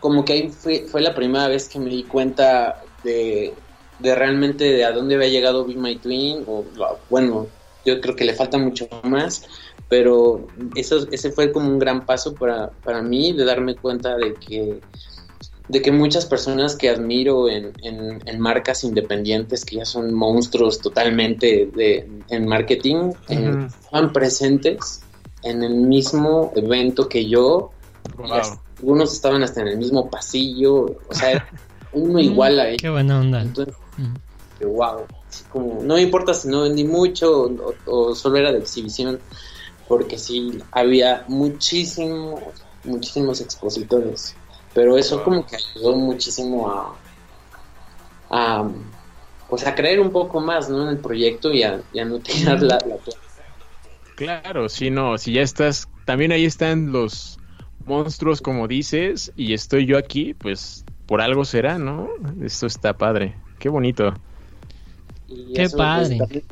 [0.00, 3.54] Como que ahí fue, fue la primera vez que me di cuenta de,
[4.00, 6.64] de realmente de a dónde había llegado Be My Twin, o
[7.08, 7.46] bueno,
[7.86, 9.46] yo creo que le falta mucho más,
[9.88, 14.34] pero eso, ese fue como un gran paso para, para mí de darme cuenta de
[14.34, 14.80] que
[15.68, 20.80] de que muchas personas que admiro en, en- en marcas independientes que ya son monstruos
[20.82, 23.66] totalmente de, en marketing eh, Ujú.
[23.66, 25.02] estaban presentes
[25.42, 27.70] en el mismo evento que yo
[28.18, 28.32] y Wow.
[28.34, 31.48] hasta- algunos estaban hasta en el mismo pasillo o sea
[31.92, 33.40] uno igual a Qué ellos buena onda.
[33.40, 33.74] entonces
[34.58, 38.52] que wow así como no me importa si no vendí mucho o, o solo era
[38.52, 39.18] de exhibición
[39.88, 42.42] porque sí había muchísimos
[42.84, 44.34] muchísimos expositores
[44.74, 45.24] pero eso Wow.
[45.24, 46.98] como que ayudó muchísimo a,
[48.30, 48.70] a
[49.48, 50.82] pues a creer un poco más ¿no?
[50.84, 52.96] en el proyecto y a, y a no tirar la, la.
[54.16, 57.38] Claro, sí, no, si ya estás, también ahí están los
[57.84, 62.08] monstruos como dices y estoy yo aquí, pues por algo será, ¿no?
[62.42, 64.14] Esto está padre, qué bonito.
[65.28, 66.16] Y Qué padre.
[66.16, 66.44] pues, también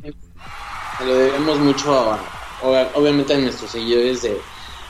[0.99, 2.19] lo debemos mucho a,
[2.61, 4.37] ob- obviamente a nuestros seguidores de,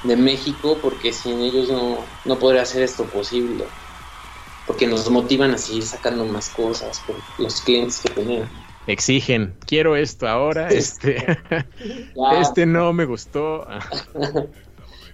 [0.04, 3.66] de México porque sin ellos no, no podría ser esto posible
[4.68, 8.50] porque nos motivan a seguir sacando más cosas por los clientes que tenemos
[8.86, 11.16] Exigen, quiero esto ahora, este,
[12.42, 13.66] este no me gustó.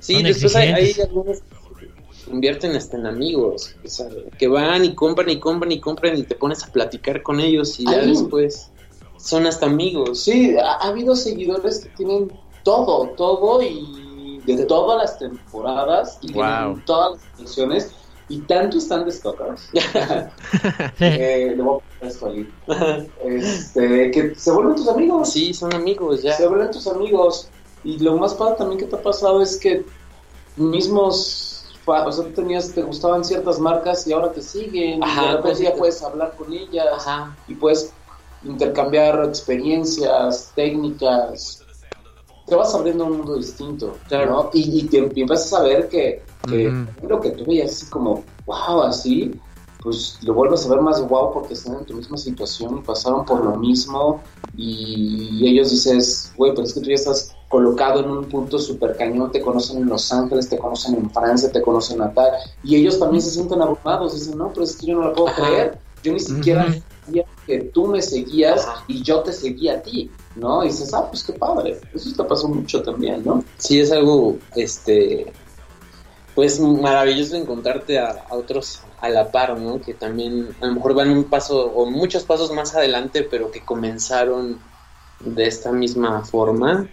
[0.01, 1.39] Sí, Son después hay, hay algunos
[1.77, 6.17] que invierten hasta en amigos, o sea, que van y compran y compran y compran
[6.17, 8.11] y te pones a platicar con ellos y ya Ay.
[8.11, 8.71] después
[9.17, 10.23] son hasta amigos.
[10.23, 12.31] Sí, ha, ha habido seguidores que tienen
[12.63, 14.08] todo, todo y
[14.45, 16.43] de todas las temporadas y Wow.
[16.43, 17.91] tienen todas las colecciones
[18.27, 19.69] y tanto están de stalkers.
[20.99, 22.53] eh, le voy a poner esto ahí.
[23.23, 25.31] Este, que se vuelven tus amigos.
[25.31, 26.33] Sí, son amigos ya.
[26.33, 27.49] Se vuelven tus amigos.
[27.83, 29.85] Y lo más padre también que te ha pasado es que
[30.57, 35.03] mismos, o sea, tú tenías, te gustaban ciertas marcas y ahora te siguen.
[35.03, 37.35] Ajá, y de repente ya puedes hablar con ellas Ajá.
[37.47, 37.91] y puedes
[38.43, 41.58] intercambiar experiencias, técnicas.
[42.49, 44.31] Te vas abriendo un mundo distinto, Claro.
[44.31, 44.49] ¿no?
[44.53, 46.23] Y, y te empiezas a ver que,
[47.07, 49.39] lo que tú veías así como, wow, así,
[49.81, 53.23] pues lo vuelves a ver más wow porque están en tu misma situación y pasaron
[53.23, 54.21] por lo mismo
[54.57, 58.97] y ellos dices, güey, pero es que tú ya estás colocado en un punto súper
[58.97, 62.31] cañón, te conocen en Los Ángeles, te conocen en Francia, te conocen a tal,
[62.63, 65.33] y ellos también se sienten abrumados, dicen, no, pero es que yo no lo puedo
[65.33, 66.67] creer, yo ni siquiera
[67.05, 70.63] sabía que tú me seguías y yo te seguía a ti, ¿no?
[70.63, 73.43] Y dices, ah, pues qué padre, eso te pasó mucho también, ¿no?
[73.57, 75.31] Sí, es algo, este,
[76.35, 79.79] pues maravilloso encontrarte a, a otros a la par, ¿no?
[79.81, 83.63] Que también a lo mejor van un paso o muchos pasos más adelante, pero que
[83.63, 84.59] comenzaron
[85.19, 86.87] de esta misma forma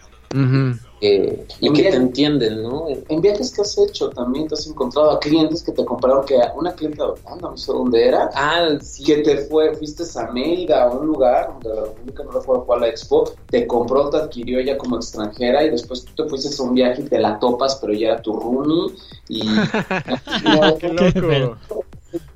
[1.03, 2.87] Eh, y que te entienden, ¿no?
[2.89, 6.41] En viajes que has hecho también te has encontrado a clientes que te compraron, que
[6.57, 9.05] una clienta de Holanda, no sé dónde era, Ah, sí.
[9.05, 12.81] que te fue, fuiste a Mérida, a un lugar, de la República, no recuerdo cuál
[12.81, 16.64] la expo, te compró, te adquirió ella como extranjera y después tú te fuiste a
[16.64, 18.95] un viaje y te la topas, pero ya era tu roomie
[19.29, 19.43] y...
[20.45, 21.85] No, Qué loco.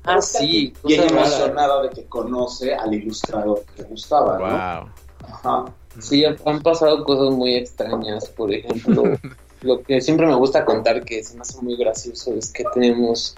[0.03, 0.73] Ah, sí.
[0.83, 4.45] y ella emocionada de que conoce al ilustrador que le gustaba, ¿no?
[4.45, 4.89] Wow.
[5.33, 5.65] Ajá.
[5.99, 9.03] Sí, han pasado cosas muy extrañas, por ejemplo,
[9.61, 13.35] lo que siempre me gusta contar que se me hace muy gracioso es que tenemos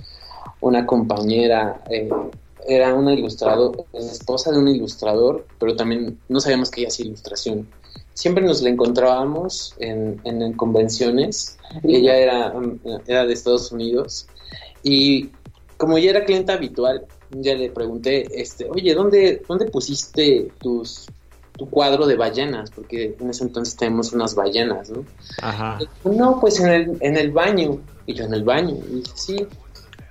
[0.61, 2.09] una compañera, eh,
[2.67, 7.67] era una ilustradora, esposa de un ilustrador, pero también no sabíamos que ella hacía ilustración.
[8.13, 14.27] Siempre nos la encontrábamos en, en, en convenciones, ella era, mm, era de Estados Unidos
[14.83, 15.31] y
[15.77, 21.07] como ya era cliente habitual, ya le pregunté, este, oye, ¿dónde, dónde pusiste tus
[21.57, 22.71] tu cuadro de ballenas?
[22.71, 25.05] Porque en ese entonces tenemos unas ballenas, ¿no?
[25.41, 25.79] Ajá.
[26.03, 27.79] No, pues en el, en el baño.
[28.05, 28.75] Y yo en el baño.
[28.91, 29.47] Y dice, sí.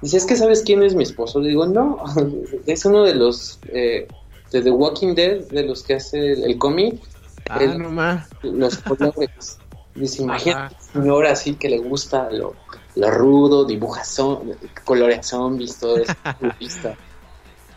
[0.00, 1.40] Dice, es que sabes quién es mi esposo.
[1.40, 2.02] Le digo, no,
[2.66, 4.08] es uno de los eh,
[4.50, 7.00] de The Walking Dead, de los que hace el, el cómic,
[7.48, 8.30] Ah, El- no más.
[8.42, 9.58] los colores.
[9.94, 12.54] Dice, imagínate, señora así que le gusta lo,
[12.96, 16.14] lo rudo, dibuja zom- colorea zombies, todo eso.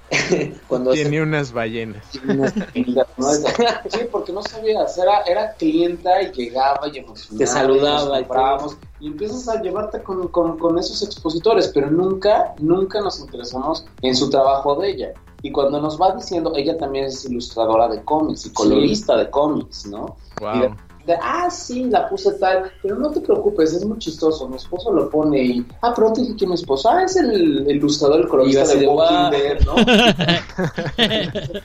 [0.68, 2.06] Cuando hace Tiene unas ballenas.
[2.28, 3.28] unas pintas, ¿no?
[3.89, 7.38] Sí, porque no sabías, era, era clienta y llegaba y emocionaba.
[7.38, 12.56] Te saludaba y nos y empiezas a llevarte con, con, con esos expositores, pero nunca,
[12.60, 15.14] nunca nos interesamos en su trabajo de ella.
[15.41, 19.86] Y cuando nos va diciendo, ella también es ilustradora de cómics y colorista de cómics,
[19.86, 20.18] ¿no?
[20.41, 20.74] Y de
[21.06, 24.49] Repente, ah, sí, la puse tal, pero no te preocupes, es muy chistoso.
[24.49, 27.16] Mi esposo lo pone y, ah, pero no te dije que mi esposo, ah, es
[27.16, 29.30] el, el ilustrador, el colorista de de, Walking.
[29.30, 29.76] Dead, ¿no?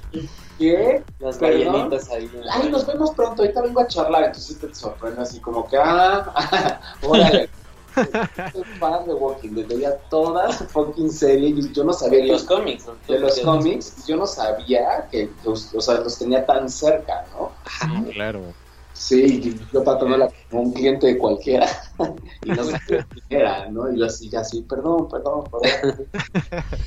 [0.58, 1.02] ¿Qué?
[1.20, 1.72] las Perdón.
[1.72, 2.30] ballenitas ahí.
[2.34, 2.42] ¿no?
[2.50, 6.78] Ay, nos vemos pronto, ahorita vengo a charlar, entonces te sorprende así como que, ah,
[7.02, 7.48] órale.
[7.94, 12.26] Soy fan de Walking Dead, veía toda su fucking serie y yo no sabía de
[12.26, 12.86] los cómics.
[12.86, 12.94] ¿no?
[13.08, 17.52] de los cómics, yo no sabía que los, o sea, los tenía tan cerca, ¿no?
[17.66, 18.42] Sí, claro.
[19.00, 21.66] Sí, y yo tratándola como un cliente de cualquiera
[22.44, 23.90] y no sabía quién era, ¿no?
[23.90, 26.06] Y yo así, ya así, perdón, perdón, perdón.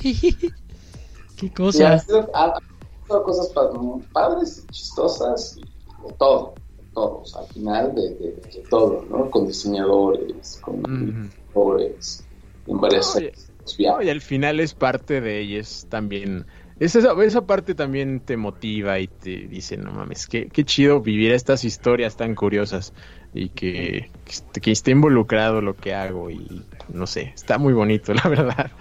[1.36, 1.98] Qué Y ha cosa.
[1.98, 2.60] sido- ha- ha
[3.06, 3.70] sido cosas pa-
[4.12, 5.62] padres, chistosas, y
[6.06, 9.28] de todo, de todo, o sea, al final de, de- de todo, ¿no?
[9.28, 12.24] Con diseñadores, con ilustradores,
[12.66, 13.32] en varias Oye,
[13.76, 16.46] y al final es parte de ellas también.
[16.78, 21.00] Es esa, esa parte también te motiva y te dice, no mames, qué, qué chido
[21.00, 22.92] vivir estas historias tan curiosas
[23.32, 28.12] y que, que, que esté involucrado lo que hago y no sé, está muy bonito,
[28.24, 28.72] la verdad.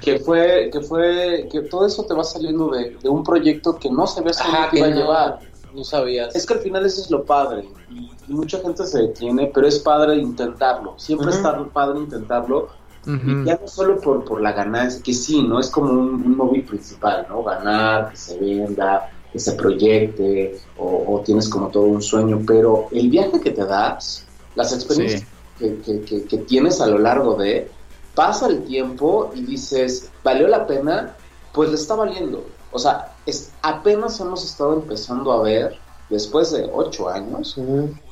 [0.00, 3.90] que fue, que fue, que todo eso te va saliendo de, de un proyecto que
[3.90, 5.40] no sabías cómo te que iba a llevar.
[5.72, 6.34] no sabías.
[6.34, 9.66] Es que al final eso es lo padre y, y mucha gente se detiene, pero
[9.66, 10.98] es padre intentarlo.
[10.98, 11.36] Siempre Ujú.
[11.36, 12.68] está padre intentarlo
[13.04, 16.36] Y ya no solo por, por la ganancia, que sí, no es como un, un
[16.36, 17.42] móvil principal, ¿no?
[17.42, 22.88] Ganar, que se venda, que se proyecte o, o tienes como todo un sueño, pero
[22.92, 24.24] el viaje que te das,
[24.54, 25.26] las experiencias Sí.
[25.58, 27.68] que, que- que- que tienes a lo largo de,
[28.14, 31.14] pasa el tiempo y dices, ¿valió la pena?
[31.52, 32.44] Pues le está valiendo.
[32.70, 35.76] O sea, es, apenas hemos estado empezando a ver,
[36.08, 37.56] después de ocho años,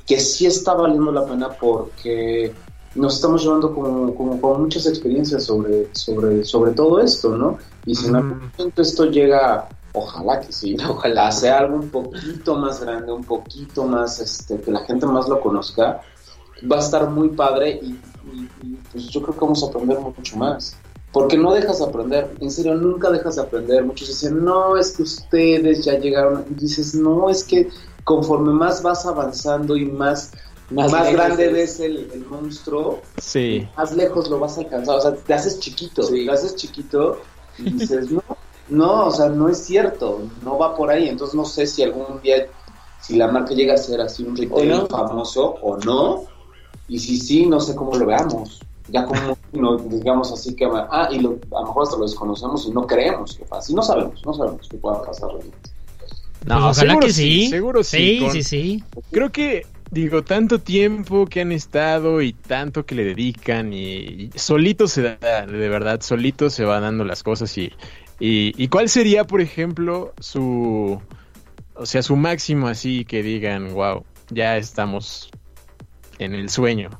[0.07, 2.53] que sí está valiendo la pena porque
[2.95, 7.59] nos estamos llevando como, como, como muchas experiencias sobre, sobre, sobre todo esto, ¿no?
[7.86, 12.57] Y si en algún momento esto llega, ojalá que sí, ojalá sea algo un poquito
[12.57, 16.01] más grande, un poquito más, este, que la gente más lo conozca,
[16.70, 17.86] va a estar muy padre y,
[18.32, 20.76] y- y, pues yo creo que vamos a aprender mucho más.
[21.12, 23.84] Porque no dejas de aprender, en serio, nunca dejas de aprender.
[23.84, 26.45] Muchos dicen, no, es que ustedes ya llegaron.
[26.51, 27.68] Y dices, no, es que
[28.05, 30.32] conforme más vas avanzando y más,
[30.70, 31.52] más, grande es.
[31.52, 34.96] ves el, el monstruo, Sí, más lejos lo vas a alcanzar.
[34.96, 36.26] O sea, te haces chiquito, Sí.
[36.26, 37.20] te haces chiquito
[37.58, 38.22] y dices, no,
[38.68, 41.08] no, o sea, no es cierto, no va por ahí.
[41.08, 42.46] Entonces no sé si algún día,
[43.00, 46.24] si la marca llega a ser así un retail famoso o no.
[46.88, 48.60] Y si sí, no sé cómo lo veamos.
[48.88, 52.66] Ya como, no, digamos así que, ah, y lo- a lo mejor hasta lo desconocemos
[52.66, 53.70] y no creemos que pasa.
[53.70, 55.70] Y no sabemos, no sabemos qué pueda pasar realmente.
[56.46, 57.48] no, Pues ojalá seguro que sí.
[57.48, 57.96] seguro sí.
[57.96, 58.84] Sí, con- sí, sí.
[59.12, 64.30] Creo que, digo, tanto tiempo que han estado y tanto que le dedican y, y
[64.36, 67.72] solito se da, de verdad, solito se va dando las cosas y,
[68.18, 71.01] y, y cuál sería, por ejemplo, su,
[71.74, 75.30] o sea, su máximo así que digan, wow, ya estamos
[76.18, 76.91] en el sueño.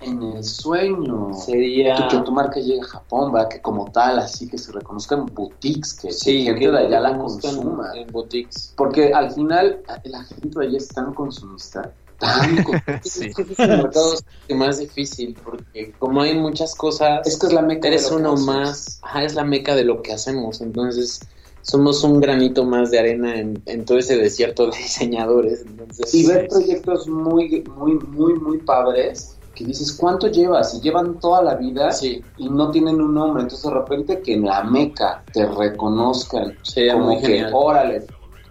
[0.00, 1.32] En el sueño.
[1.34, 2.06] Sería...
[2.08, 3.48] Que, tu marca llegue a Japón, ¿verdad?
[3.48, 6.78] Que como tal, así que se reconozca en boutiques, que, que Sí, gente que de
[6.78, 7.90] allá la consuma.
[7.94, 8.74] En boutiques.
[8.76, 13.26] Porque al final, la gente de allá es tan consumista, tan con- Sí.
[13.28, 14.14] Es que es el mercado
[14.50, 18.16] más difícil porque como hay muchas cosas, Es que es la meca de eres lo
[18.16, 21.20] uno más, ajá, es la meca de lo que hacemos, entonces
[21.62, 26.26] somos un granito más de arena en, en todo ese desierto de diseñadores, entonces Y
[26.26, 30.74] ver proyectos muy, muy, muy, muy padres que dices, ¿cuánto llevas?
[30.74, 33.42] Y llevan toda la vida sí, y no tienen un nombre.
[33.42, 36.58] Entonces, de repente, que en la meca te reconozcan
[36.92, 37.52] como muy que, genial.
[37.54, 38.06] órale,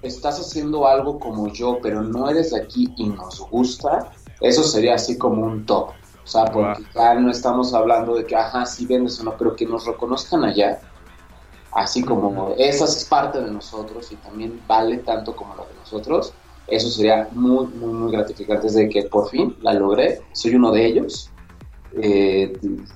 [0.07, 4.95] estás haciendo algo como yo, pero no eres de aquí y nos gusta, eso sería
[4.95, 5.89] así como un top.
[6.23, 9.55] O sea, porque ya no estamos hablando de que, ajá, sí vendes o no, pero
[9.55, 10.79] que nos reconozcan allá,
[11.73, 16.33] así como esa es parte de nosotros y también vale tanto como lo de nosotros,
[16.67, 20.85] eso sería muy, muy, muy gratificante desde que por fin la logré, soy uno de
[20.85, 21.29] ellos
[22.01, 22.53] eh,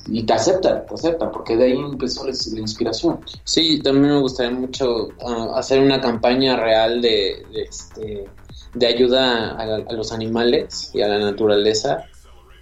[0.07, 3.19] y te aceptan, te aceptan, porque de ahí empezó la, la inspiración.
[3.43, 8.25] Sí, también me gustaría mucho ah, hacer una campaña real de, de, este,
[8.73, 12.05] de ayuda a, a los animales y a la naturaleza,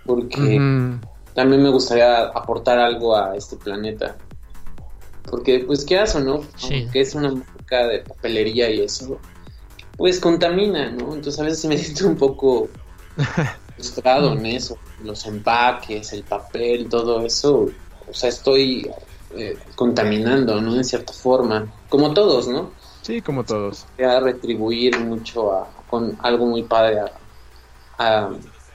[0.05, 0.59] porque
[1.33, 4.15] también me gustaría aportar algo a este planeta.
[5.29, 6.83] Porque, pues, quieras o no, Sí.
[6.83, 9.19] aunque es una marca de papelería y eso,
[9.97, 11.13] pues contamina, ¿no?
[11.15, 12.69] Entonces a veces me siento un poco
[13.78, 14.78] frustrado en eso.
[15.03, 17.69] Los empaques, el papel, todo eso.
[18.09, 18.89] O sea, estoy
[19.36, 20.75] eh, contaminando, ¿no?
[20.75, 21.71] En cierta forma.
[21.89, 22.71] Como todos, ¿no?
[23.03, 23.86] Sí, como todos.
[24.03, 27.11] a retribuir mucho a- con algo muy padre a,
[27.99, 28.30] a,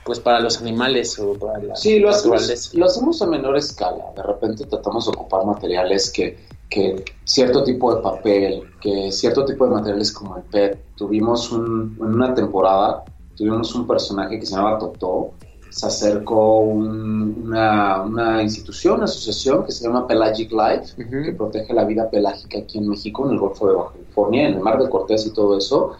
[0.05, 4.05] pues para los animales o para la Sí, lo hacemos, lo hacemos a menor escala.
[4.15, 6.37] De repente tratamos de ocupar materiales que,
[6.69, 10.79] que cierto tipo de papel, que cierto tipo de materiales como el PET.
[10.95, 13.03] Tuvimos un, en una temporada,
[13.35, 15.31] tuvimos un personaje que se llamaba Totó.
[15.69, 20.93] Se acercó un- una, una institución, una asociación que se llama Pelagic Life,
[21.25, 24.53] que protege la vida pelágica aquí en México, en el Golfo de Baja California, en
[24.55, 25.93] el Mar de Cortés y todo eso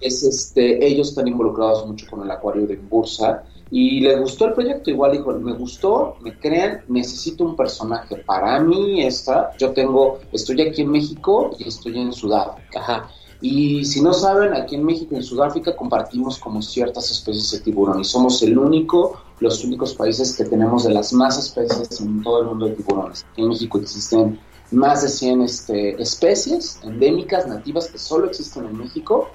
[0.00, 4.54] es este, ellos están involucrados mucho con el acuario de Bursa y les gustó el
[4.54, 8.16] proyecto, igual dijo, me gustó, me crean, necesito un personaje.
[8.16, 12.80] Para mí esta, yo tengo, estoy aquí en México y estoy en Sudáfrica.
[12.80, 13.10] Ajá.
[13.40, 17.60] Y si no saben, aquí en México y en Sudáfrica compartimos como ciertas especies de
[17.60, 22.22] tiburón y somos el único, los únicos países que tenemos de las más especies en
[22.22, 23.24] todo el mundo de tiburones.
[23.36, 24.40] En México existen
[24.72, 29.28] más de 100 este, especies endémicas, nativas, que solo existen en México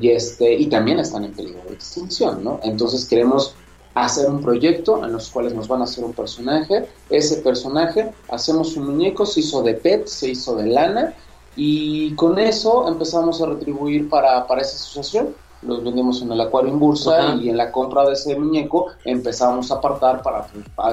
[0.00, 2.60] y, este, y también están en peligro de extinción, ¿no?
[2.62, 3.54] Entonces queremos
[3.94, 6.86] hacer un proyecto en los cuales nos van a hacer un personaje.
[7.10, 11.14] Ese personaje, hacemos un muñeco, se hizo de PET, se hizo de lana
[11.62, 15.34] y con eso empezamos a retribuir para, para esa asociación.
[15.60, 19.70] Los vendimos en el acuario en Bursa y en la compra de ese muñeco empezamos
[19.70, 20.46] a apartar para,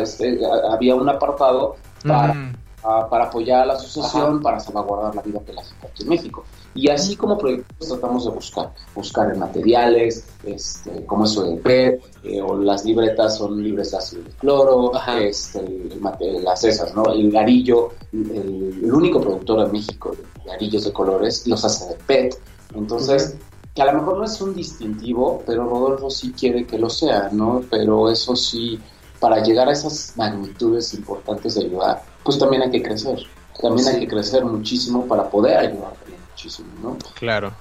[0.03, 2.51] este, había un apartado para.
[2.83, 4.39] A- para apoyar a la asociación Ajá.
[4.41, 6.43] para salvaguardar la vida pelágica aquí en México.
[6.75, 12.01] Y así como proyectos tratamos de buscar, buscar en materiales, este, como eso del PET,
[12.23, 17.05] eh, o las libretas son libres de ácido de cloro, este, el- las esas, ¿no?
[17.11, 21.95] El garillo, el, el único productor en México de garillos de colores, los hace de
[21.95, 22.39] PET.
[22.75, 23.35] Entonces,
[23.73, 27.29] que a lo mejor no es un distintivo, pero Rodolfo sí quiere que lo sea,
[27.31, 27.61] ¿no?
[27.71, 28.79] Pero eso sí,
[29.19, 33.19] para llegar a esas magnitudes importantes de ayudar, pues también hay que crecer.
[33.61, 36.97] También hay que crecer muchísimo para poder ayudar también muchísimo, ¿no?
[37.15, 37.51] Claro.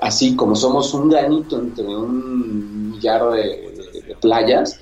[0.00, 3.42] Así como somos un granito entre un millar de,
[3.92, 4.80] de- de playas,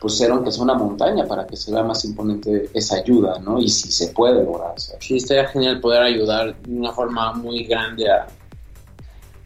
[0.00, 3.60] pues ser aunque sea una montaña para que se vea más imponente esa ayuda, ¿no?
[3.60, 4.96] Y si se puede lograr hacer.
[5.00, 8.26] Sí, estaría genial poder ayudar de una forma muy grande a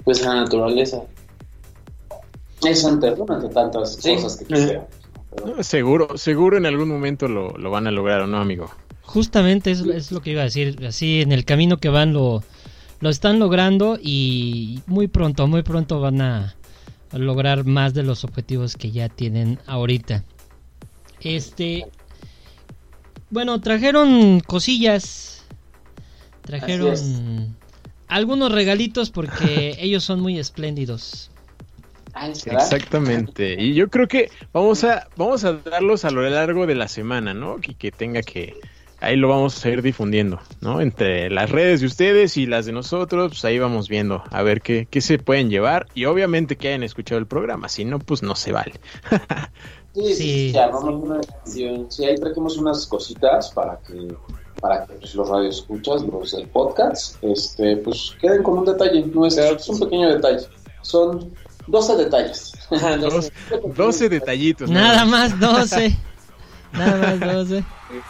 [0.04, 1.02] pues a la naturaleza.
[2.64, 4.14] Es bueno, entre tantas Sí.
[4.14, 4.86] cosas que quisiera.
[5.44, 8.70] No, seguro, seguro en algún momento lo, lo van a lograr, ¿o no, amigo?
[9.02, 10.84] Justamente es, es lo que iba a decir.
[10.86, 12.42] Así en el camino que van lo,
[13.00, 16.54] lo están logrando y muy pronto, muy pronto van a
[17.12, 20.24] lograr más de los objetivos que ya tienen ahorita.
[21.20, 21.86] Este.
[23.30, 25.44] Bueno, trajeron cosillas.
[26.42, 27.56] Trajeron
[28.08, 31.30] algunos regalitos porque ellos son muy espléndidos.
[32.46, 33.56] Exactamente.
[33.58, 37.34] Y yo creo que vamos a, vamos a darlos a lo largo de la semana,
[37.34, 37.56] ¿no?
[37.62, 38.54] Y que tenga que.
[39.02, 40.82] Ahí lo vamos a ir difundiendo, ¿no?
[40.82, 44.60] Entre las redes de ustedes y las de nosotros, pues ahí vamos viendo a ver
[44.60, 45.86] qué, qué se pueden llevar.
[45.94, 48.74] Y obviamente que hayan escuchado el programa, si no, pues no se vale.
[49.94, 51.90] Sí, sí, ya, vamos a una canción.
[51.90, 54.14] Sí, ahí trajimos unas cositas para que
[54.60, 59.04] para que pues, los radioescuchas, los del podcast, este, pues queden con un detalle.
[59.06, 60.46] No es, es un pequeño detalle.
[60.82, 61.32] Son
[61.66, 62.52] 12 detalles.
[63.00, 63.32] Dos-
[63.76, 64.70] 12 detallitos.
[64.70, 65.96] Nada más 12.
[66.72, 67.58] Nada más 12.
[67.58, 68.02] Eh, eh,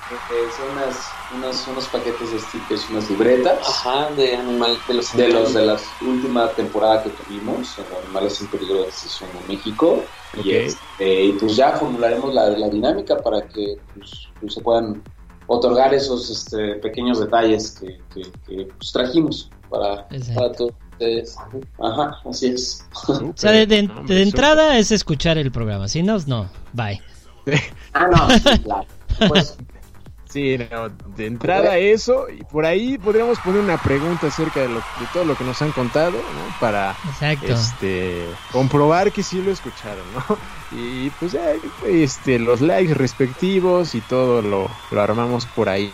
[0.56, 3.58] son unas, unos, unos paquetes de stickers, unas libretas.
[3.66, 8.40] Ajá, de animal, de los de los de la última temporada que tuvimos, en Animales
[8.42, 10.04] en Peligro de Extinción en México.
[10.44, 14.10] Y, este, y pues ya formularemos la, la dinámica para que pues,
[14.40, 15.02] pues, se puedan
[15.46, 21.36] otorgar esos este, pequeños detalles que, que- que, pues, trajimos para, para todos ustedes.
[21.82, 22.84] Ajá, así es.
[23.08, 25.88] O sea, de, de- de entrada es escuchar el programa.
[25.88, 26.48] Si no, no.
[26.72, 27.00] Bye.
[27.92, 28.86] Ah, no, sí, claro.
[29.28, 29.56] Pues,
[30.28, 34.76] Sí, no, de entrada eso, y por ahí podríamos poner una pregunta acerca de, lo,
[34.76, 36.60] de todo lo que nos han contado, ¿no?
[36.60, 37.52] Para Exacto.
[37.52, 40.38] este, comprobar que sí lo escucharon, ¿no?
[40.78, 41.50] Y pues ya,
[41.84, 45.92] este, los likes respectivos y todo lo, lo armamos por ahí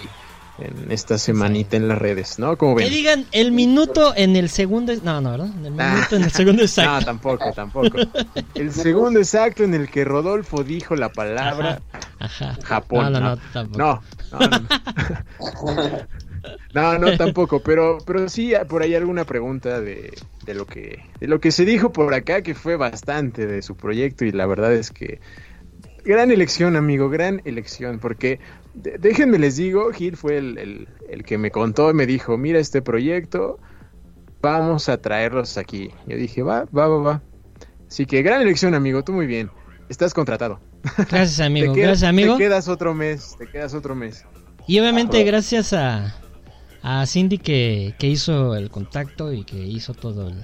[0.58, 2.56] en esta semanita en las redes, ¿no?
[2.56, 2.92] Como Que ven.
[2.92, 4.92] digan el minuto en el segundo.
[5.02, 5.48] No, no, ¿verdad?
[5.64, 5.94] El Ah.
[5.94, 7.04] minuto en el segundo No, exacto.
[7.04, 7.98] tampoco, tampoco.
[8.54, 11.82] El segundo exacto en el que Rodolfo dijo la palabra
[12.18, 12.56] Ajá.
[12.64, 13.12] Japón.
[13.12, 13.78] No, no, no, no, tampoco.
[13.78, 14.02] no,
[14.32, 16.06] no, no.
[16.74, 20.12] No, no, tampoco, pero, pero sí por ahí alguna pregunta de,
[20.44, 23.76] de lo que de lo que se dijo por acá, que fue bastante de su
[23.76, 25.20] proyecto y la verdad es que
[26.04, 28.38] gran elección, amigo, gran elección, porque
[28.76, 32.36] de- déjenme les digo, Gil fue el, el- el que me contó y me dijo,
[32.38, 33.58] mira este proyecto,
[34.42, 35.90] vamos a traerlos aquí.
[36.06, 37.22] Yo dije, va, va, va, va.
[37.88, 39.50] Así que gran elección, amigo, tú muy bien,
[39.88, 40.60] estás contratado.
[41.10, 41.72] Gracias, amigo.
[41.74, 42.36] quedas, Gracias, amigo.
[42.36, 44.24] te quedas otro mes, te quedas otro mes.
[44.68, 46.16] Y obviamente gracias a,
[46.82, 50.42] a Cindy que, que hizo el contacto y que hizo todo el,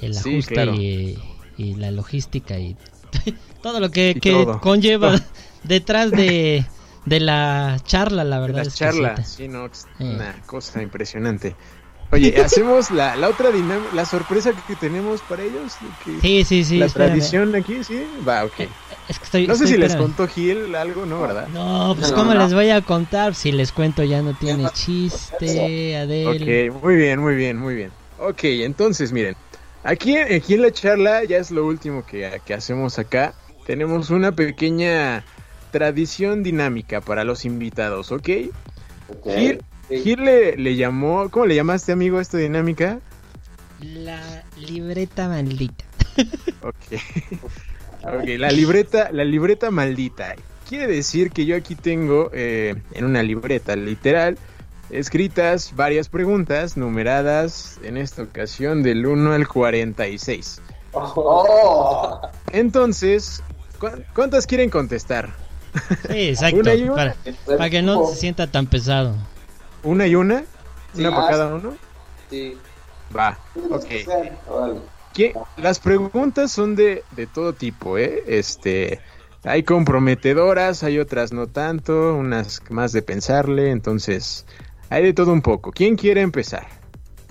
[0.00, 0.74] el Sí, ajuste claro.
[0.74, 1.18] y,
[1.56, 2.76] y la logística y
[3.62, 5.16] todo lo que, Y que conlleva
[5.64, 6.64] detrás de,
[7.06, 8.62] de la charla, la verdad.
[8.66, 9.48] Es que charlas, sí.
[9.48, 10.04] no, es Eh.
[10.14, 11.56] una cosa impresionante.
[12.12, 15.72] Oye, hacemos la, la otra dinámica, la sorpresa que tenemos para ellos.
[16.04, 16.78] que- Sí, sí, sí.
[16.78, 17.08] la espérame.
[17.12, 18.60] tradición aquí, sí, va, ok.
[19.08, 21.48] Es que estoy, No sé estoy- si les contó Gil algo, ¿no, verdad?
[21.48, 22.42] No, pues No, cómo no.
[22.42, 26.70] les voy a contar si les cuento ya no tiene chiste, Adel.
[26.72, 27.90] Ok, muy bien, muy bien, muy bien.
[28.18, 29.36] Ok, entonces miren,
[29.84, 33.34] aquí, aquí en la charla ya es lo último que, que hacemos acá.
[33.66, 35.24] Tenemos una pequeña
[35.78, 38.28] tradición dinámica para los invitados, ¿ok?
[39.08, 39.28] Ok.
[39.36, 42.98] Gil, Gil le, le llamó, ¿cómo le llamaste amigo a esta dinámica?
[43.80, 45.84] La libreta maldita.
[46.62, 46.98] Ok.
[48.02, 50.34] ok, la libreta, la libreta maldita.
[50.66, 54.38] Quiere decir que yo aquí tengo eh, en una libreta literal
[54.88, 60.62] escritas varias preguntas numeradas en esta ocasión del 1 al 46.
[60.92, 62.20] Oh.
[62.52, 63.42] Entonces,
[63.78, 65.28] ¿cu- ¿cuántas quieren contestar?
[66.08, 66.60] Sí, exacto.
[66.60, 66.94] Una y una.
[66.94, 67.16] Para,
[67.46, 69.14] para que no se sienta tan pesado.
[69.82, 70.44] ¿Una y una?
[70.94, 71.74] Sí, ¿Una para ah, cada uno?
[72.30, 72.56] Sí.
[73.16, 73.38] Va,
[73.70, 73.86] ok.
[75.12, 75.34] ¿Qué?
[75.56, 78.22] Las preguntas son de, de todo tipo, ¿eh?
[78.26, 79.00] Este,
[79.44, 84.44] hay comprometedoras, hay otras no tanto, unas más de pensarle, entonces
[84.90, 85.70] hay de todo un poco.
[85.70, 86.66] ¿Quién quiere empezar?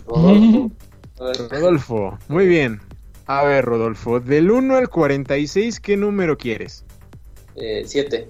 [0.08, 0.72] Rodolfo.
[1.18, 2.82] Rodolfo, muy bien.
[3.28, 6.85] A ver, Rodolfo, del 1 al 46, ¿qué número quieres?
[7.56, 8.28] Eh, siete.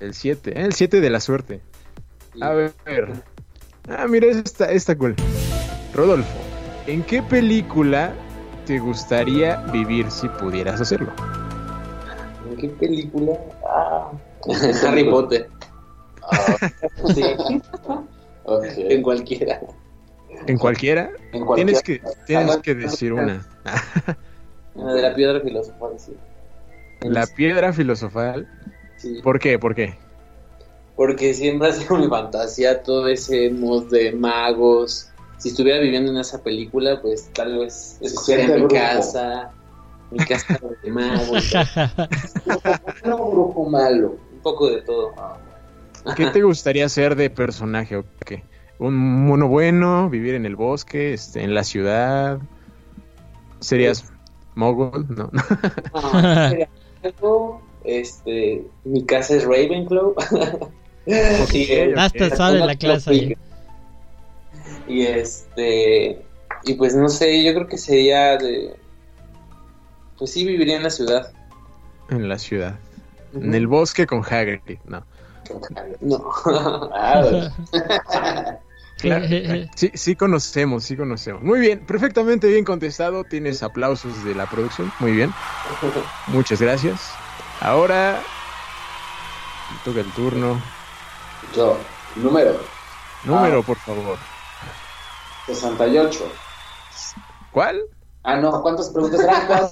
[0.00, 1.60] El 7, el 7 de la suerte.
[2.40, 2.72] A ver.
[3.88, 5.14] Ah, mira, esta, esta cool.
[5.94, 6.38] Rodolfo,
[6.86, 8.12] ¿en qué película
[8.66, 11.12] te gustaría vivir si pudieras hacerlo?
[12.50, 13.38] ¿En qué película?
[13.68, 14.10] Ah.
[14.86, 15.48] Harry Potter.
[17.14, 17.22] sí.
[18.46, 18.64] Ok.
[18.76, 19.58] En cualquiera.
[20.46, 21.10] ¿En cualquiera?
[21.32, 21.54] En cualquiera.
[21.54, 23.46] Tienes que, tienes que decir una.
[24.74, 26.12] La de la piedra filosofal, sí.
[27.04, 28.48] La piedra filosofal.
[28.96, 29.20] Sí.
[29.22, 29.58] ¿Por qué?
[29.58, 29.98] ¿Por qué?
[30.96, 35.10] Porque siempre ha sido mi fantasía todo ese mod de magos.
[35.38, 39.50] Si estuviera viviendo en esa película, pues tal vez escogería mi casa,
[40.10, 41.52] mi casa de magos.
[43.04, 45.12] no un grupo malo, un poco de todo.
[46.16, 47.96] ¿Qué te gustaría ser de personaje?
[47.96, 48.44] ¿O qué?
[48.78, 50.08] ¿Un mono bueno?
[50.10, 51.14] ¿Vivir en el bosque?
[51.14, 52.38] Este, ¿En la ciudad?
[53.60, 54.12] ¿Serías
[54.54, 55.06] mogul?
[55.08, 55.30] No.
[55.94, 56.68] Ah, sería
[57.84, 60.14] este, mi casa es Ravenclaw.
[61.52, 63.36] y, eh, Hasta sabe la clase ahí.
[64.86, 66.22] Y este,
[66.64, 68.74] y pues no sé, yo creo que sería de,
[70.18, 71.32] pues sí viviría en la ciudad.
[72.10, 72.78] En la ciudad.
[73.34, 75.04] En el bosque con Hagrid, no.
[76.00, 76.32] No.
[79.08, 79.68] Claro.
[79.74, 81.42] Sí, sí conocemos, sí conocemos.
[81.42, 83.24] Muy bien, perfectamente bien contestado.
[83.24, 84.92] Tienes aplausos de la producción.
[84.98, 85.32] Muy bien.
[86.28, 87.12] Muchas gracias.
[87.60, 88.20] Ahora
[89.72, 90.60] me toca el turno.
[91.54, 91.78] Yo,
[92.16, 92.60] número
[93.24, 93.62] Número, Ah.
[93.66, 94.18] por favor.
[95.46, 96.32] 68.
[97.52, 97.80] ¿Cuál?
[98.22, 99.68] Ah, no, ¿cuántas preguntas eran?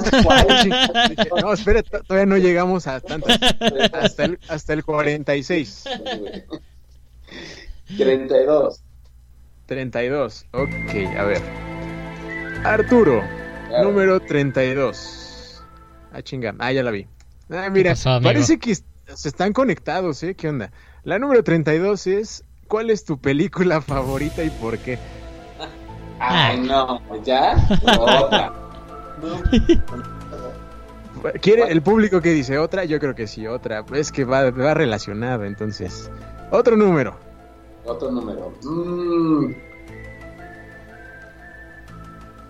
[1.43, 3.39] No, espera, to- todavía no llegamos a tantas.
[3.95, 5.85] Hasta el, hasta el 46.
[7.97, 8.81] 32.
[9.73, 10.47] 32.
[10.53, 10.71] Ok,
[11.19, 11.41] a ver.
[12.65, 13.23] Arturo,
[13.69, 13.89] Claro.
[13.89, 15.65] número 32.
[16.13, 16.55] Ah, chinga.
[16.59, 17.07] Ah, ya la vi.
[17.51, 20.35] Ah, mira, pasó, parece que se están conectados, ¿eh?
[20.35, 20.71] ¿Qué onda?
[21.05, 24.99] La número 32 es, ¿cuál es tu película favorita y por qué?
[26.19, 27.57] Ay, no, ¿ya?
[27.99, 28.53] Otra.
[31.41, 32.85] ¿Quiere el público que dice otra?
[32.85, 33.85] Yo creo que sí, otra.
[33.95, 36.11] Es que va, va relacionada, entonces.
[36.51, 37.17] Otro número.
[37.85, 38.53] Otro número.
[38.63, 39.55] Mm.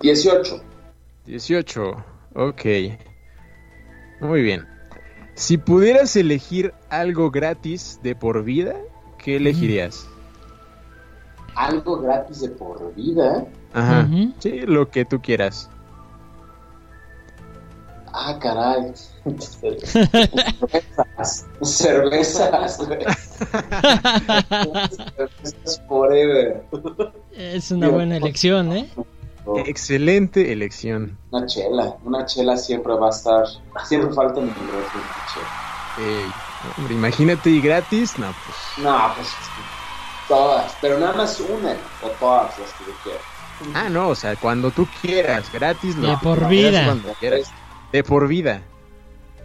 [0.01, 0.63] 18.
[1.27, 2.05] 18.
[2.35, 2.65] Ok.
[4.21, 4.67] Muy bien.
[5.35, 8.77] Si pudieras elegir algo gratis de por vida,
[9.19, 10.07] ¿qué elegirías?
[11.55, 13.47] Algo gratis de por vida.
[13.73, 14.09] Ajá.
[14.39, 15.71] Sí, lo que tú quieras.
[18.13, 18.93] Ah, caray.
[19.39, 20.09] Cervezas.
[21.63, 22.77] Cervezas.
[22.77, 23.29] Cervezas
[25.89, 26.63] forever.
[27.33, 28.89] Es una buena elección, ¿eh?
[29.67, 31.19] Excelente elección.
[31.31, 31.97] Una chela.
[32.05, 33.45] Una chela siempre va a estar.
[33.85, 35.49] Siempre falta en mi refri una chela.
[35.99, 36.33] Ey,
[36.79, 38.85] hombre, imagínate y gratis, no, pues.
[38.85, 39.29] No, pues
[40.29, 40.73] todas.
[40.81, 41.73] Pero nada más una.
[42.03, 43.19] O todas las que yo quiera.
[43.75, 45.97] Ah, no, o sea, cuando tú quieras, gratis.
[45.97, 46.85] lo De por vida.
[46.85, 47.51] cuando quieras.
[47.93, 48.63] De por vida.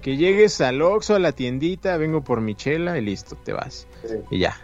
[0.07, 3.85] Que llegues al Oxxo, a la tiendita, vengo por mi chela y listo, te vas.
[4.07, 4.15] Sí.
[4.31, 4.55] Y ya.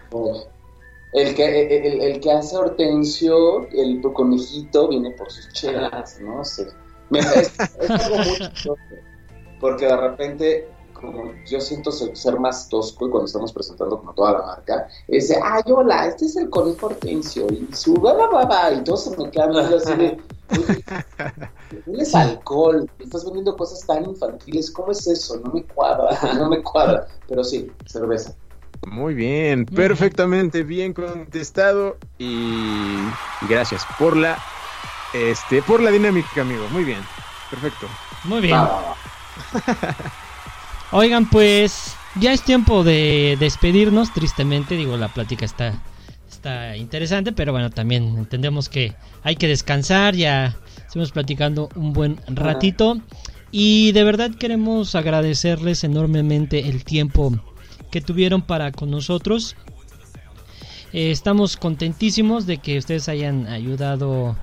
[1.12, 6.46] El que, el, el que hace Hortensio, el conejito, viene por sus chelas, ¿no?
[6.46, 6.64] Sí.
[7.12, 8.78] Es, es algo muy chistoso,
[9.60, 10.68] porque de repente,
[11.04, 15.28] como yo siento ser, más tosco y cuando estamos presentando como toda la marca, es
[15.28, 18.84] de, ay, hola, este es el conejo Hortensio, y su va, va, va, va, y
[18.84, 20.18] todos se me quedan viendo así de,
[21.86, 25.40] hueles alcohol, estás vendiendo cosas tan infantiles, ¿cómo es eso?
[25.42, 28.34] No me cuadra, no me cuadra, pero sí, cerveza.
[28.88, 32.96] Muy bien, perfectamente bien contestado y,
[33.50, 34.38] gracias por la
[35.14, 36.68] este por la dinámica, amigo.
[36.70, 37.00] Muy bien.
[37.50, 37.88] Perfecto.
[38.26, 38.58] Muy bien.
[38.58, 38.96] Va.
[40.96, 45.82] Oigan, pues ya es tiempo de despedirnos, tristemente, digo, la plática está,
[46.30, 48.94] está interesante, pero bueno, también entendemos que
[49.24, 53.02] hay que descansar, ya estuvimos platicando un buen ratito.
[53.50, 57.32] Y de verdad queremos agradecerles enormemente el tiempo
[57.90, 59.56] que tuvieron para con nosotros.
[60.92, 64.36] Eh, estamos contentísimos de que ustedes hayan ayudado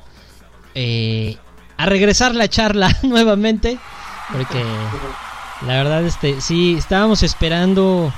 [0.74, 1.36] eh,
[1.76, 3.78] a regresar la charla nuevamente,
[4.32, 4.64] porque
[5.66, 8.12] la verdad, este, sí, estábamos esperando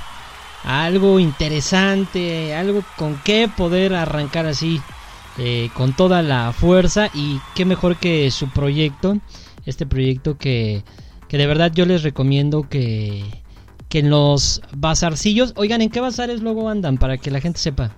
[0.63, 4.81] algo interesante, algo con qué poder arrancar así
[5.37, 9.17] eh, con toda la fuerza y qué mejor que su proyecto,
[9.65, 10.83] este proyecto que,
[11.27, 13.23] que de verdad yo les recomiendo que,
[13.89, 17.91] que en los bazarcillos, oigan, ¿en qué bazares luego andan para que la gente sepa?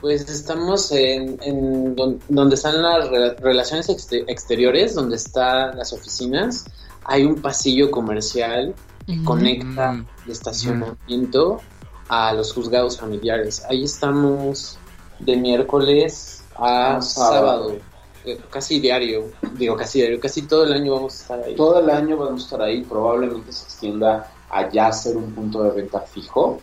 [0.00, 5.94] Pues estamos en, en don- donde están las rela- relaciones exte- exteriores, donde están las
[5.94, 6.66] oficinas.
[7.04, 8.74] Hay un pasillo comercial
[9.06, 10.06] que conecta Mm.
[10.26, 11.60] el estacionamiento
[12.08, 13.64] a los juzgados familiares.
[13.68, 14.78] Ahí estamos
[15.18, 17.34] de miércoles a Ah, sábado.
[17.68, 17.76] sábado,
[18.24, 19.24] eh, casi diario.
[19.58, 21.54] Digo, casi diario, casi todo el año vamos a estar ahí.
[21.54, 25.62] Todo el año vamos a estar ahí, probablemente se extienda a ya ser un punto
[25.62, 26.60] de venta fijo.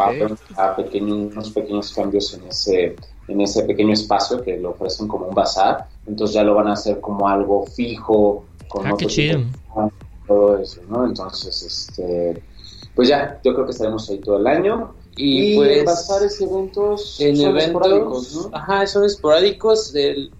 [0.00, 2.94] Va a haber a pequeño- unos pequeños cambios en ese,
[3.26, 5.88] en ese pequeño espacio que lo ofrecen como un bazar.
[6.06, 9.38] Entonces ya lo van a hacer como algo fijo, con Ah, qué chido.
[9.38, 9.92] tipo
[10.26, 11.04] todo eso, ¿no?
[11.04, 12.42] Entonces, este,
[12.94, 14.94] pues ya, yo creo que estaremos ahí todo el año.
[15.16, 15.68] Y, Y, pues
[16.40, 18.56] y eventos en son eventos, esporádicos, ¿no?
[18.56, 20.30] ajá, son esporádicos del,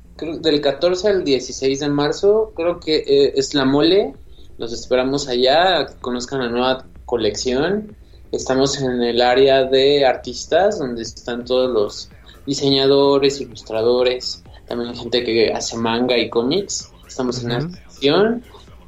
[0.40, 4.14] del 14 al 16 de marzo, creo que eh, es la mole,
[4.56, 7.94] los esperamos allá, a que conozcan la nueva colección,
[8.30, 12.08] estamos en el área de artistas, donde están todos los
[12.46, 18.42] diseñadores, ilustradores, también gente que hace manga y cómics, estamos en la exposición,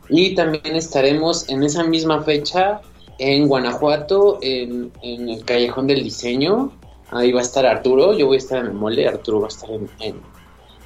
[0.08, 2.80] y también estaremos en esa misma fecha
[3.18, 6.72] en Guanajuato, en, en el Callejón del Diseño.
[7.10, 9.48] Ahí va a estar Arturo, yo voy a estar en el mole, Arturo va a
[9.48, 10.16] estar en, en,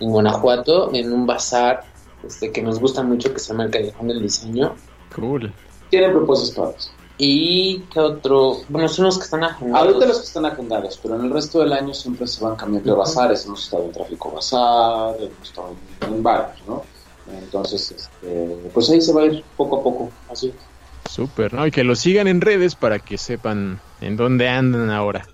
[0.00, 1.84] en Guanajuato, en un bazar
[2.22, 4.74] este, que nos gusta mucho, que se llama el Callejón del Diseño.
[5.14, 5.52] Cool.
[5.88, 6.90] Tienen propósitos padres.
[7.16, 9.88] Y qué otro, bueno, son los que están agendados.
[9.88, 12.92] Ahorita los que están agendados, pero en el resto del año siempre se van cambiando
[12.92, 13.44] de bazares.
[13.46, 16.84] Hemos estado en Tráfico Bazar, hemos estado en, en varios, ¿no?
[17.36, 20.52] Entonces, este, pues ahí se va a ir poco a poco, así.
[21.08, 21.66] Súper, ¿no?
[21.66, 25.26] Y que lo sigan en redes para que sepan en dónde andan ahora.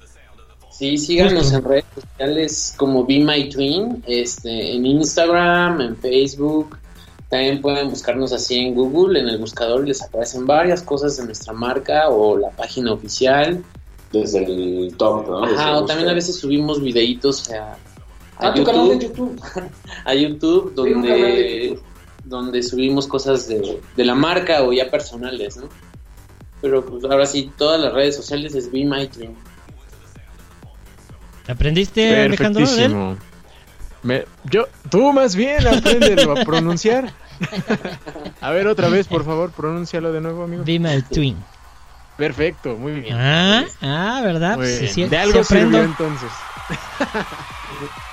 [0.70, 6.78] Sí, síganos en redes sociales como Be My Twin, este, en Instagram, en Facebook.
[7.28, 11.52] También pueden buscarnos así en Google, en el buscador les aparecen varias cosas de nuestra
[11.52, 13.62] marca o la página oficial.
[14.12, 15.44] Desde el top, ¿no?
[15.44, 17.76] Ajá, o también a veces subimos videitos a,
[18.38, 19.40] a Ah, tu canal de YouTube.
[20.04, 21.82] a YouTube de donde, YouTube.
[22.24, 25.68] donde subimos cosas de, de la marca o ya personales, ¿no?
[26.60, 29.36] Pero pues ahora sí, todas las redes sociales es Be My Twin.
[31.46, 32.60] ¿Aprendiste, Alejandro?
[32.66, 32.92] de él?
[32.92, 33.16] Perfectísimo.
[34.02, 37.12] Me- yo, tú más bien apréndelo a pronunciar.
[38.40, 40.62] a ver, otra vez, por favor, pronúncialo de nuevo, amigo.
[40.64, 41.36] Be my twin.
[42.16, 43.14] Perfecto, muy bien.
[43.16, 44.56] Ah, ah, ¿verdad?
[44.56, 44.88] Muy bien.
[44.88, 45.78] sí, de sí algo aprendo.
[45.78, 46.30] sirvió entonces.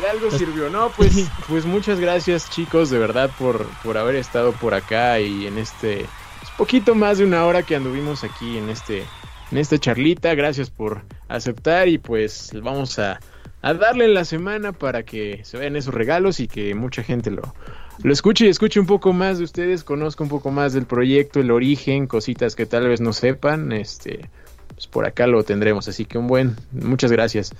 [0.00, 0.70] de algo sirvió.
[0.70, 5.46] No, pues, pues muchas gracias chicos, de verdad, por, por haber estado por acá y
[5.46, 6.06] en este
[6.40, 9.04] pues, poquito más de una hora que anduvimos aquí en este
[9.50, 10.34] en esta charlita.
[10.34, 13.20] Gracias por aceptar y pues vamos a,
[13.62, 17.54] a darle la semana para que se vean esos regalos y que mucha gente lo,
[18.02, 21.40] lo escuche y escuche un poco más de ustedes, conozca un poco más del proyecto,
[21.40, 24.28] el origen, cositas que tal vez no sepan, este,
[24.74, 25.88] pues por acá lo tendremos.
[25.88, 27.52] Así que un buen, muchas gracias.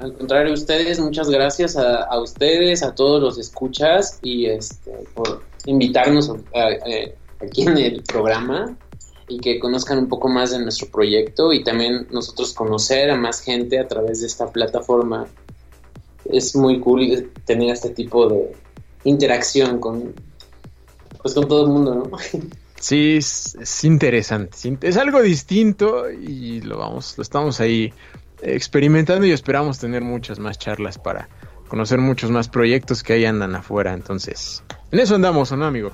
[0.00, 5.42] Al contrario, ustedes, muchas gracias a, a ustedes, a todos los escuchas y este, por
[5.66, 6.68] invitarnos a-
[7.44, 8.76] aquí en el programa
[9.28, 13.40] y que conozcan un poco más de nuestro proyecto y también nosotros conocer a más
[13.42, 15.26] gente a través de esta plataforma.
[16.24, 18.52] Es muy cool tener este tipo de
[19.04, 20.14] interacción con,
[21.22, 22.10] pues, con todo el mundo, ¿no?
[22.80, 27.92] Sí, es, es interesante, es in- es algo distinto y lo vamos, lo estamos ahí
[28.42, 31.28] experimentando y esperamos tener muchas más charlas para
[31.68, 33.94] conocer muchos más proyectos que ahí andan afuera.
[33.94, 35.92] Entonces, en eso andamos, ¿o no, amigo?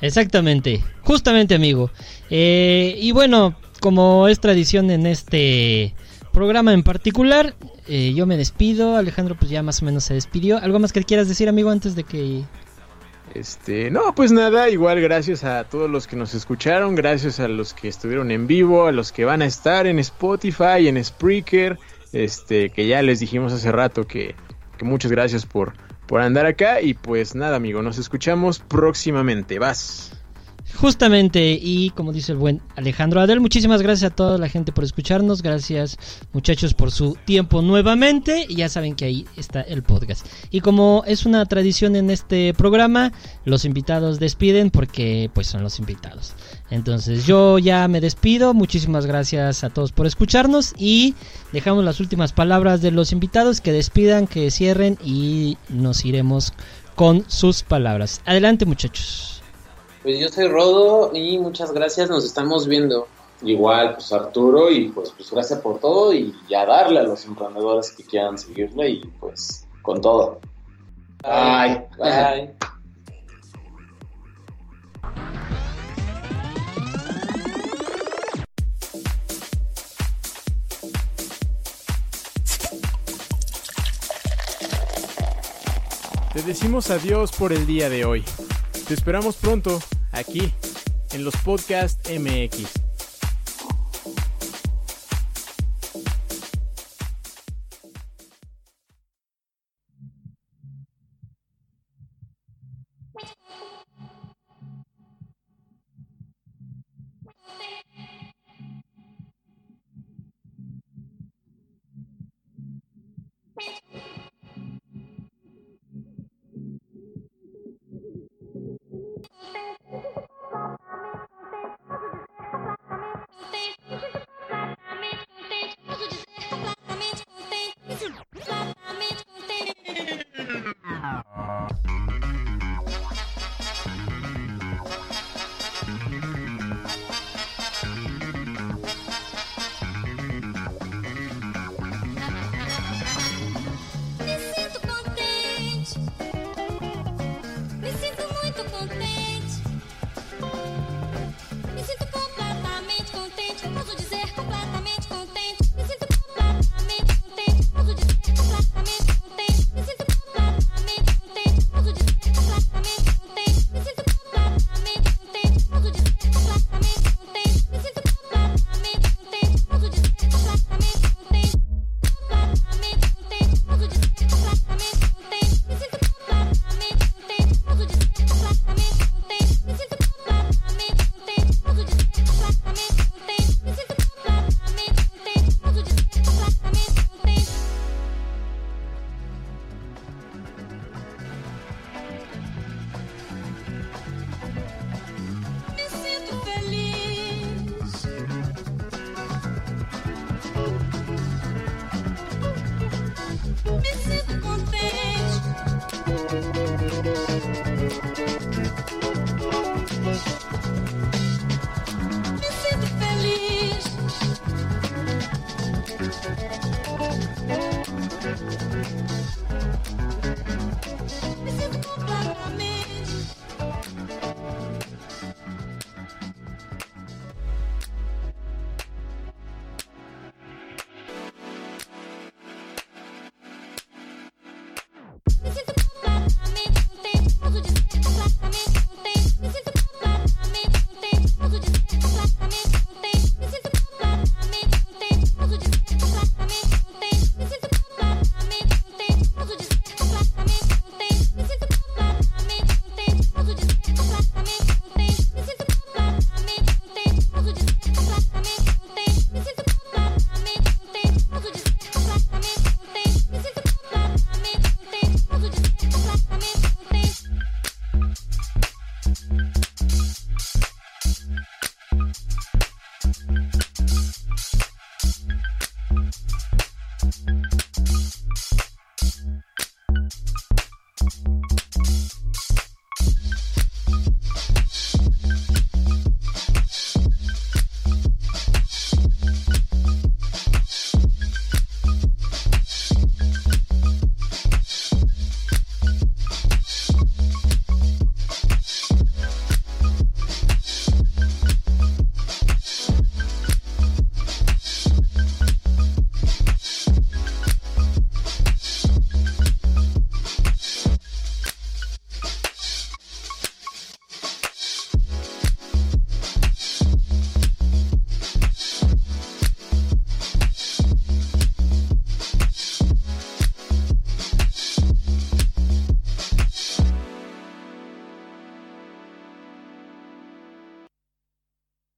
[0.00, 1.90] Exactamente, justamente amigo.
[2.30, 5.94] Eh, y bueno, como es tradición en este
[6.32, 7.54] programa en particular,
[7.88, 8.96] eh, yo me despido.
[8.96, 10.58] Alejandro pues ya más o menos se despidió.
[10.58, 12.42] ¿Algo más que quieras decir amigo antes de que...
[13.34, 17.74] Este, no, pues nada, igual gracias a todos los que nos escucharon, gracias a los
[17.74, 21.78] que estuvieron en vivo, a los que van a estar en Spotify, en Spreaker,
[22.12, 24.36] este, que ya les dijimos hace rato que,
[24.82, 25.72] muchas gracias por,
[26.06, 30.23] por andar acá y pues nada, amigo, nos escuchamos próximamente, vas.
[30.76, 34.82] Justamente, y como dice el buen Alejandro Adel, muchísimas gracias a toda la gente por
[34.84, 35.96] escucharnos, gracias
[36.32, 40.26] muchachos por su tiempo nuevamente, ya saben que ahí está el podcast.
[40.50, 43.12] Y como es una tradición en este programa,
[43.44, 46.34] los invitados despiden porque pues son los invitados.
[46.70, 51.14] Entonces yo ya me despido, muchísimas gracias a todos por escucharnos y
[51.52, 56.52] dejamos las últimas palabras de los invitados que despidan, que cierren y nos iremos
[56.96, 58.20] con sus palabras.
[58.26, 59.33] Adelante muchachos.
[60.04, 63.08] Pues yo soy Rodo y muchas gracias, nos estamos viendo.
[63.40, 67.90] Igual, pues Arturo, y pues, pues gracias por todo y ya darle a los emprendedores
[67.90, 70.40] que quieran seguirle y pues con todo.
[71.22, 71.86] Bye.
[71.98, 72.54] Bye.
[86.34, 88.22] Te decimos adiós por el día de hoy.
[88.86, 89.80] Te esperamos pronto,
[90.12, 90.52] aquí,
[91.12, 92.83] en los Podcast MX.